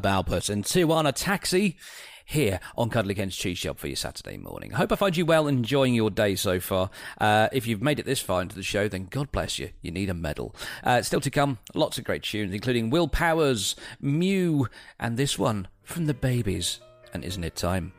[0.00, 1.76] Herb Alpert and Tijuana Taxi
[2.24, 4.72] here on Kuddly Ken's Cheese Shop for your Saturday morning.
[4.72, 6.88] I hope I find you well, enjoying your day so far.
[7.20, 9.70] Uh, if you've made it this far into the show, then God bless you.
[9.82, 10.54] You need a medal.
[10.82, 14.68] Uh, still to come, lots of great tunes, including Will Powers, Mew,
[14.98, 16.80] and this one from the Babys.
[17.12, 17.92] And isn't it time?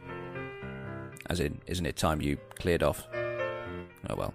[1.29, 3.07] As in, isn't it time you cleared off?
[4.09, 4.33] Oh well.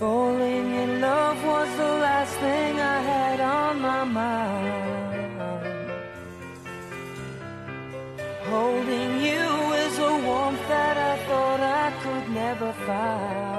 [0.00, 5.03] Falling in love was the last thing I had on my mind.
[8.46, 13.54] Holding you is a warmth that I thought I could never find.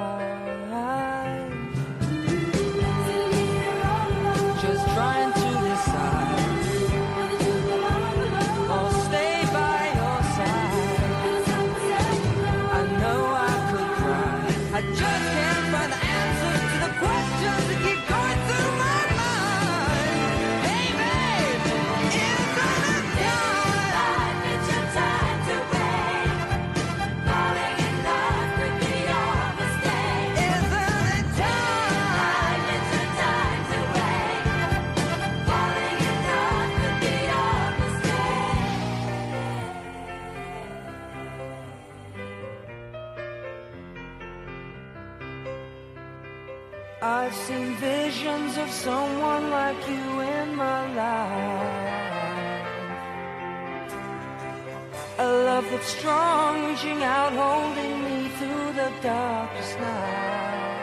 [4.61, 5.34] Just trying
[47.07, 52.67] I've seen visions of someone like you in my life.
[55.19, 60.74] A love that's strong, reaching out, holding me through the darkest night.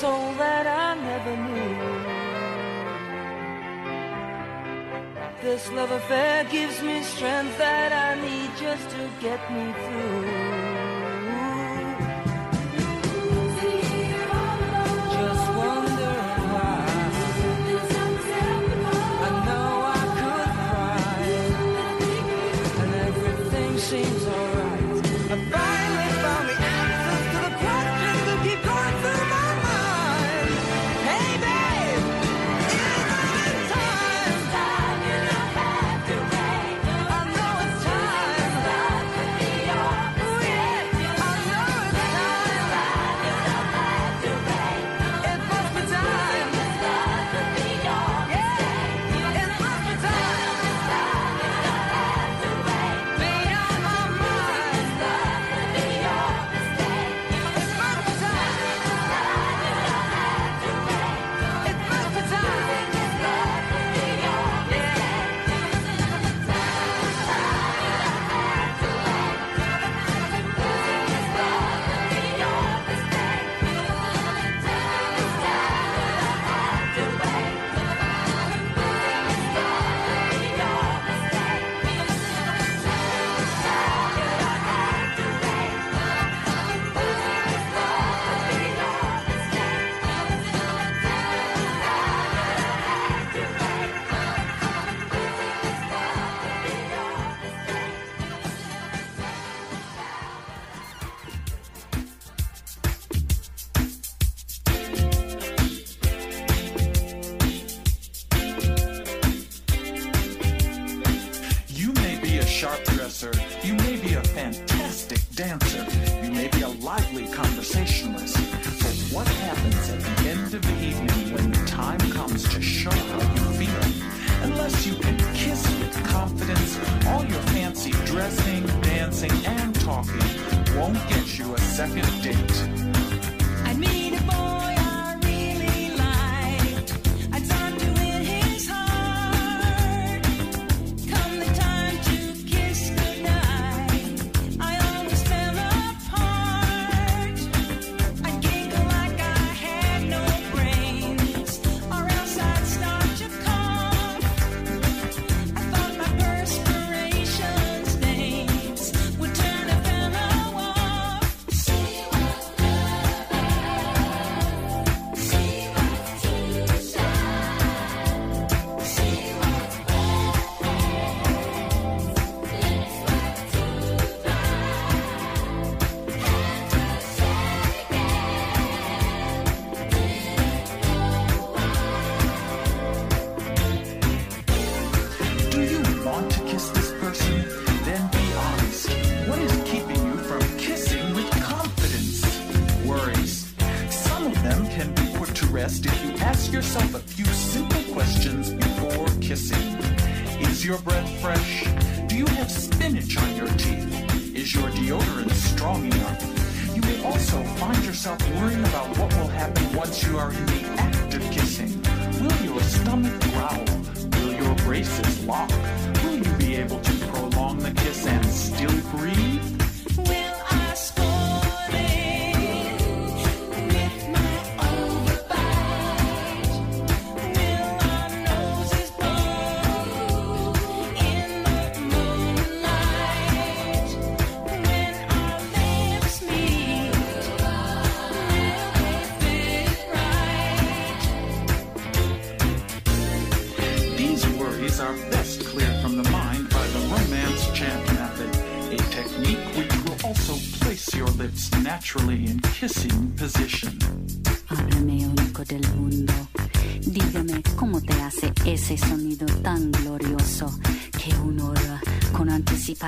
[0.00, 1.76] Soul that I never knew.
[5.42, 10.39] This love affair gives me strength that I need just to get me through.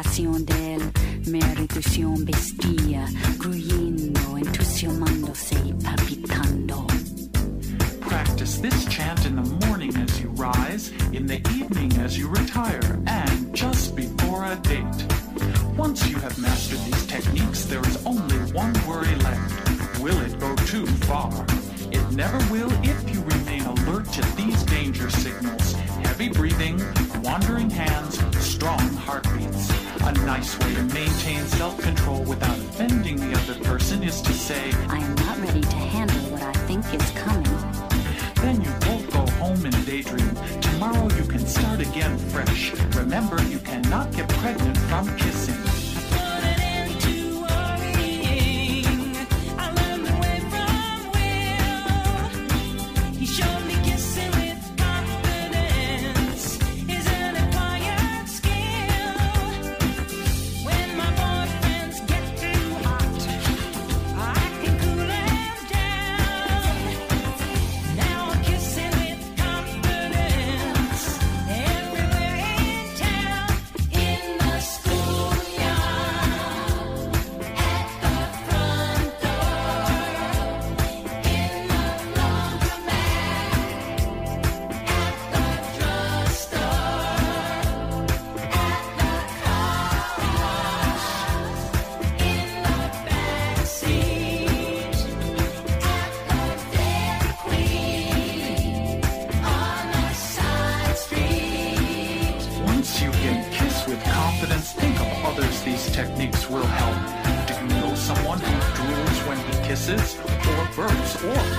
[0.04, 0.51] ação onde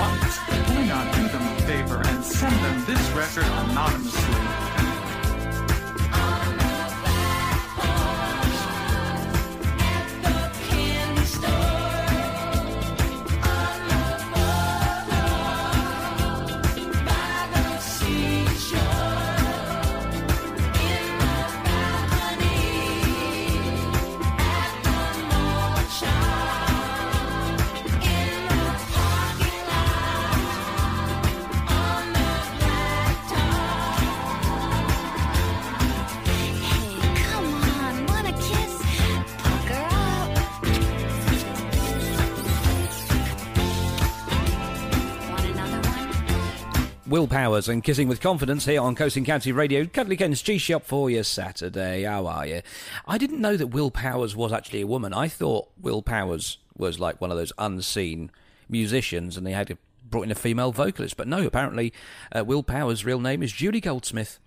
[0.04, 0.86] why?
[0.88, 4.93] Not do them a favor and send them this record anonymously.
[47.14, 49.86] Will Powers and Kissing with Confidence here on Coast and Country Radio.
[49.86, 52.06] Kuddly Ken's G Shop for you Saturday.
[52.06, 52.64] How are you?
[53.06, 55.14] I didn't know that Will Powers was actually a woman.
[55.14, 58.32] I thought Will Powers was like one of those unseen
[58.68, 59.78] musicians and they had
[60.10, 61.16] brought in a female vocalist.
[61.16, 61.94] But no, apparently
[62.32, 64.40] uh, Will Powers' real name is Judy Goldsmith.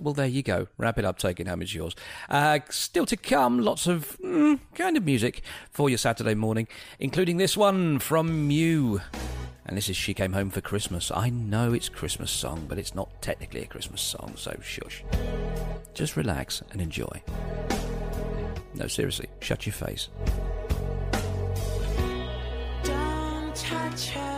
[0.00, 0.66] Well, there you go.
[0.76, 1.16] Wrap it up.
[1.16, 1.62] Take it home.
[1.62, 1.94] It's yours.
[2.28, 6.66] Uh, still to come, lots of mm, kind of music for your Saturday morning,
[6.98, 9.00] including this one from Mew.
[9.66, 11.10] And this is She Came Home for Christmas.
[11.14, 15.02] I know it's Christmas song, but it's not technically a Christmas song, so shush.
[15.94, 17.22] Just relax and enjoy.
[18.74, 20.08] No, seriously, shut your face.
[22.82, 24.33] Don't touch her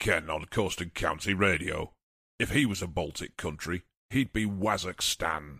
[0.00, 1.92] Ken on Coast and Country Radio.
[2.38, 5.58] If he was a Baltic country, he'd be Wazakstan.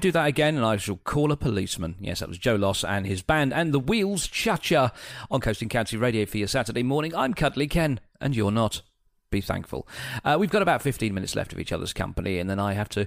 [0.00, 1.96] Do that again, and I shall call a policeman.
[2.00, 4.92] Yes, that was Joe Loss and his band and the Wheels Cha Cha
[5.30, 7.14] on Coast and Country Radio for your Saturday morning.
[7.14, 8.80] I'm Kuddly Ken, and you're not.
[9.28, 9.86] Be thankful.
[10.24, 12.88] Uh, we've got about 15 minutes left of each other's company, and then I have
[12.90, 13.06] to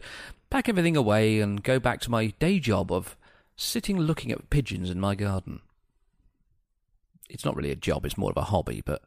[0.51, 3.17] pack everything away and go back to my day job of
[3.55, 5.61] sitting looking at pigeons in my garden.
[7.27, 9.01] It's not really a job, it's more of a hobby, but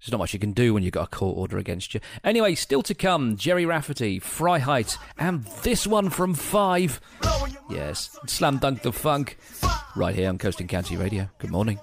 [0.00, 2.00] there's not much you can do when you've got a court order against you.
[2.22, 7.00] Anyway, still to come Gerry Rafferty, Fry Freiheit, and this one from Five.
[7.68, 9.38] Yes, Slam Dunk the Funk,
[9.94, 11.28] right here on Coast and Country Radio.
[11.38, 11.78] Good morning.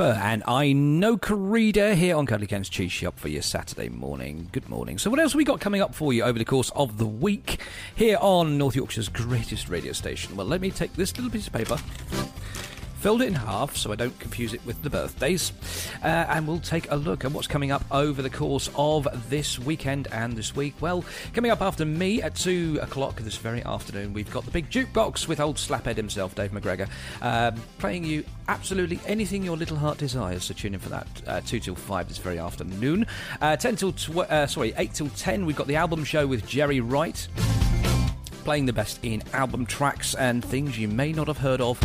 [0.00, 4.48] And I know Karida here on Kuddly Ken's Cheese Shop for your Saturday morning.
[4.50, 4.96] Good morning.
[4.96, 7.06] So, what else have we got coming up for you over the course of the
[7.06, 7.60] week
[7.94, 10.34] here on North Yorkshire's greatest radio station?
[10.34, 11.76] Well, let me take this little piece of paper
[13.02, 15.52] filled it in half so I don't confuse it with the birthdays,
[16.04, 19.58] uh, and we'll take a look at what's coming up over the course of this
[19.58, 20.74] weekend and this week.
[20.80, 24.70] Well, coming up after me at 2 o'clock this very afternoon, we've got the big
[24.70, 26.88] jukebox with old slaphead himself, Dave McGregor,
[27.22, 30.44] um, playing you absolutely anything your little heart desires.
[30.44, 31.08] So tune in for that.
[31.26, 33.04] Uh, 2 till 5 this very afternoon.
[33.40, 36.46] Uh, 10 till tw- uh, sorry, 8 till 10, we've got the album show with
[36.46, 37.26] Jerry Wright
[38.44, 41.80] playing the best in album tracks and things you may not have heard of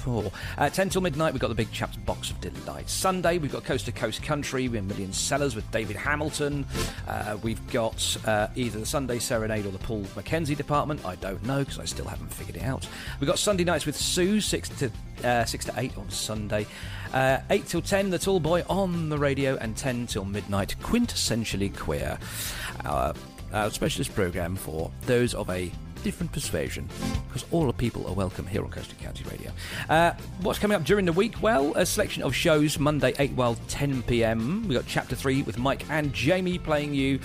[0.00, 0.32] before.
[0.56, 2.88] Uh, 10 till midnight, we've got the Big Chaps Box of Delight.
[2.88, 6.66] Sunday, we've got Coast to Coast Country with Million Sellers with David Hamilton.
[7.06, 11.04] Uh, we've got uh, either the Sunday Serenade or the Paul McKenzie department.
[11.04, 12.88] I don't know because I still haven't figured it out.
[13.20, 14.90] We've got Sunday nights with Sue, 6 to,
[15.22, 16.66] uh, 6 to 8 on Sunday.
[17.12, 21.76] Uh, 8 till 10, The Tall Boy on the radio, and 10 till midnight, Quintessentially
[21.76, 22.18] Queer.
[22.84, 23.14] Our,
[23.52, 25.70] our specialist programme for those of a
[26.02, 26.88] different persuasion
[27.28, 29.52] because all the people are welcome here on Coast and Country Radio.
[29.88, 30.12] Uh,
[30.42, 31.42] what's coming up during the week?
[31.42, 34.66] Well, a selection of shows Monday 8 well 10 pm.
[34.68, 37.20] We got chapter 3 with Mike and Jamie playing you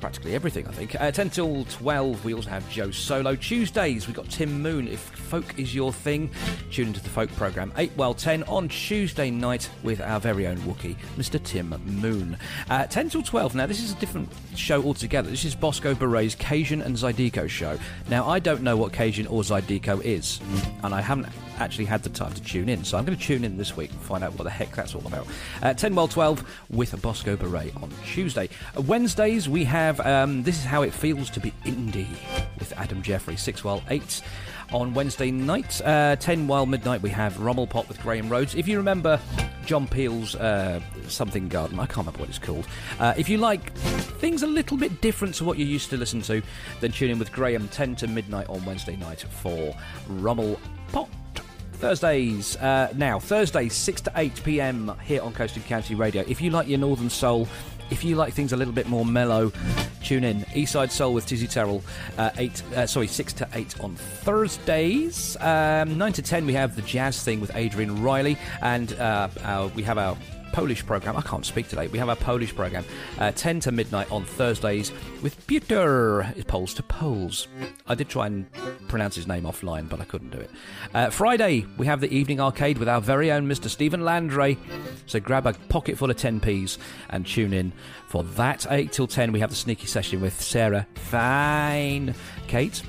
[0.00, 1.00] practically everything, I think.
[1.00, 3.36] Uh, 10 till 12, we also have Joe Solo.
[3.36, 4.88] Tuesdays, we've got Tim Moon.
[4.88, 6.30] If folk is your thing,
[6.70, 7.72] tune into the folk programme.
[7.76, 11.42] 8 well 10 on Tuesday night with our very own Wookie, Mr.
[11.42, 12.36] Tim Moon.
[12.68, 15.30] Uh, 10 till 12, now this is a different show altogether.
[15.30, 17.78] This is Bosco Beret's Cajun and Zydeco show.
[18.08, 20.40] Now, I don't know what Cajun or Zydeco is,
[20.82, 21.28] and I haven't
[21.60, 23.90] actually had the time to tune in, so I'm going to tune in this week
[23.90, 25.26] and find out what the heck that's all about.
[25.62, 28.48] Uh, 10 well 12 with Bosco Beret on Tuesday.
[28.76, 32.08] Uh, Wednesdays, we have um, This Is How It Feels to Be Indie
[32.58, 34.22] with Adam Jeffrey, 6 well 8
[34.72, 35.80] on Wednesday night.
[35.82, 38.54] Uh, 10 while midnight, we have Rommel Pop with Graham Rhodes.
[38.54, 39.20] If you remember
[39.66, 42.66] John Peel's uh, Something Garden, I can't remember what it's called.
[42.98, 46.22] Uh, if you like things a little bit different to what you used to listen
[46.22, 46.42] to,
[46.80, 49.74] then tune in with Graham 10 to midnight on Wednesday night for
[50.08, 50.58] Rommel
[50.92, 51.10] Pop.
[51.80, 56.22] Thursdays, uh, now, Thursdays, 6 to 8 pm here on Coast and Country Radio.
[56.28, 57.48] If you like your Northern Soul,
[57.88, 59.50] if you like things a little bit more mellow,
[60.04, 60.42] tune in.
[60.52, 61.82] Eastside Soul with Tizzy Terrell,
[62.18, 65.38] uh, eight, uh, sorry, six to eight on Thursdays.
[65.40, 69.68] Um, nine to ten, we have the jazz thing with Adrian Riley, and uh, our,
[69.68, 70.18] we have our
[70.52, 71.16] Polish program.
[71.16, 71.86] I can't speak today.
[71.88, 72.84] We have our Polish program,
[73.18, 75.36] uh, 10 to midnight on Thursdays with.
[75.50, 77.48] It's Poles to Poles.
[77.86, 78.46] I did try and
[78.88, 80.50] pronounce his name offline, but I couldn't do it.
[80.94, 83.68] Uh, Friday, we have the evening arcade with our very own Mr.
[83.68, 84.58] Stephen Landry.
[85.06, 86.78] So grab a pocket full of 10p's
[87.08, 87.72] and tune in
[88.08, 88.66] for that.
[88.70, 92.14] 8 till 10, we have the sneaky session with Sarah Fine.
[92.46, 92.82] Kate?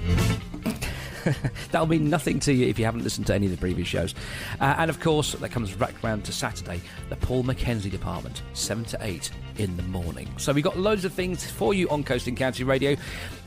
[1.71, 4.15] That'll mean nothing to you if you haven't listened to any of the previous shows.
[4.59, 8.85] Uh, and of course, that comes right round to Saturday, the Paul McKenzie department, 7
[8.85, 10.27] to 8 in the morning.
[10.37, 12.95] So we've got loads of things for you on Coast and Country Radio.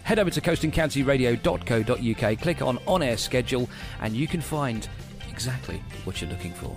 [0.02, 3.68] Head over to coastandcountryradio.co.uk, click on On Air Schedule,
[4.00, 4.88] and you can find
[5.30, 6.76] exactly what you're looking for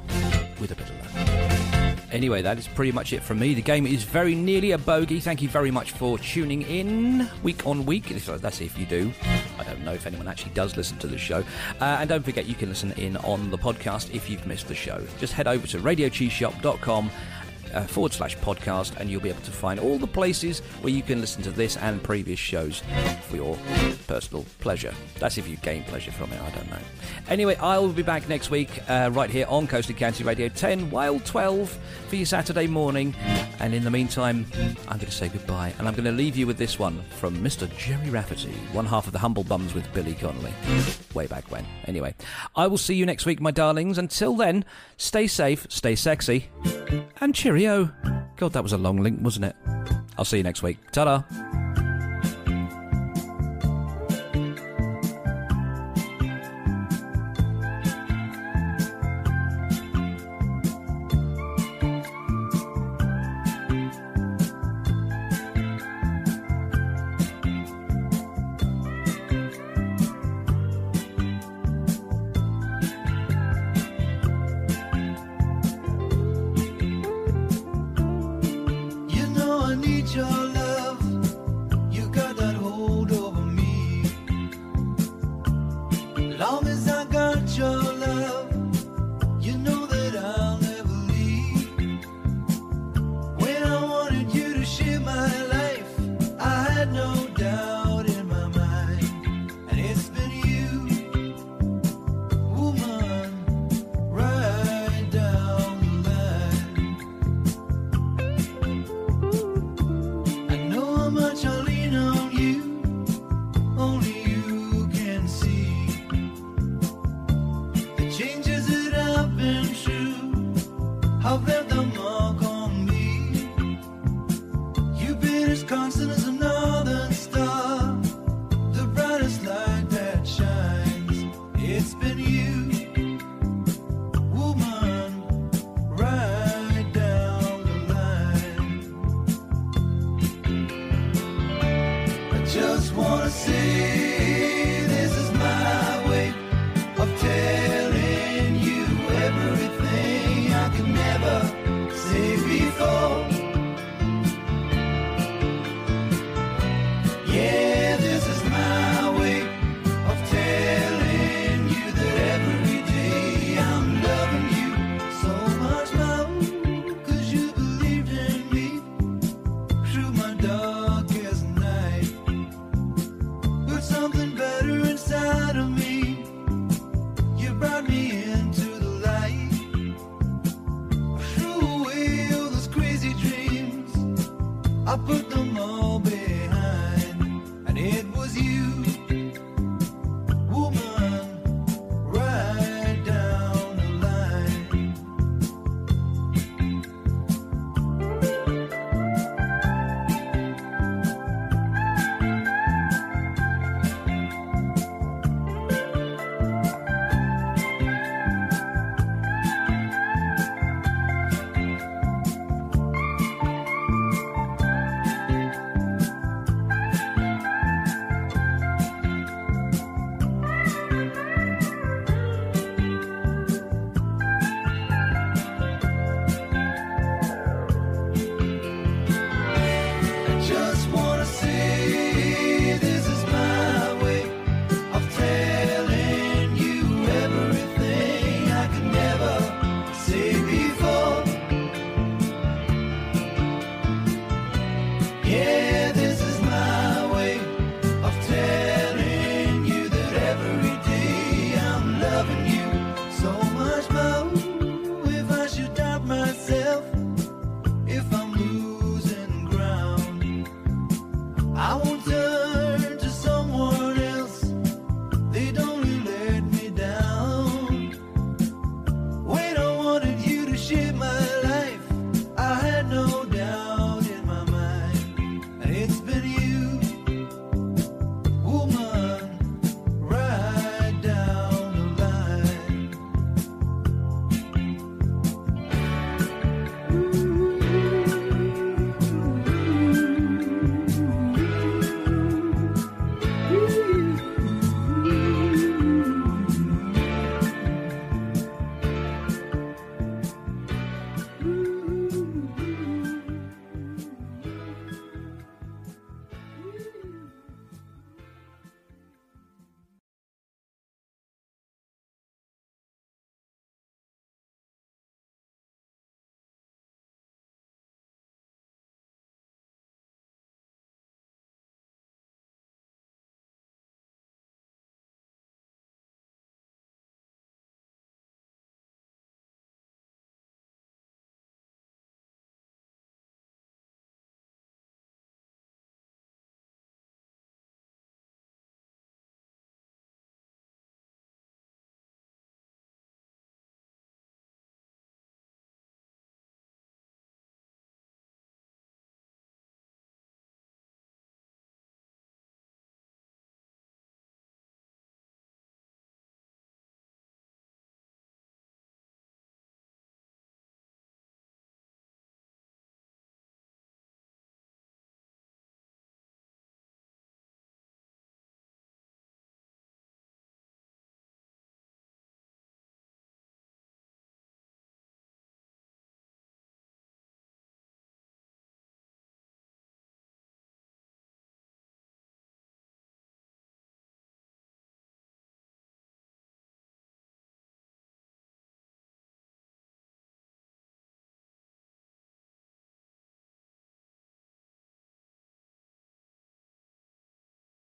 [0.60, 1.47] with a bit of luck.
[2.12, 3.54] Anyway, that is pretty much it from me.
[3.54, 5.20] The game is very nearly a bogey.
[5.20, 8.08] Thank you very much for tuning in week on week.
[8.08, 9.12] That's if you do.
[9.60, 11.44] I don't know if anyone actually does listen to the show.
[11.82, 14.76] Uh, and don't forget, you can listen in on the podcast if you've missed the
[14.76, 15.06] show.
[15.20, 17.12] Just head over to radiocheeseshop.com
[17.74, 21.02] uh, forward slash podcast, and you'll be able to find all the places where you
[21.02, 22.82] can listen to this and previous shows
[23.28, 23.58] for your
[24.08, 24.94] personal pleasure.
[25.20, 26.80] That's if you gain pleasure from it, I don't know.
[27.30, 30.90] Anyway, I'll be back next week uh, right here on Coast and Country Radio 10,
[30.90, 31.78] while 12
[32.08, 33.16] for your Saturday morning.
[33.60, 34.46] And in the meantime,
[34.88, 37.38] I'm going to say goodbye, and I'm going to leave you with this one from
[37.38, 37.68] Mr.
[37.78, 40.54] Gerry Rafferty, one half of the Humblebums with Billy Connolly,
[41.14, 41.66] way back when.
[41.86, 42.16] Anyway,
[42.56, 43.98] I will see you next week, my darlings.
[43.98, 44.64] Until then,
[44.98, 46.50] stay safe, stay sexy,
[47.20, 47.92] and cheerio.
[48.36, 49.56] God, that was a long link, wasn't it?
[50.18, 50.78] I'll see you next week.
[50.92, 51.26] Ta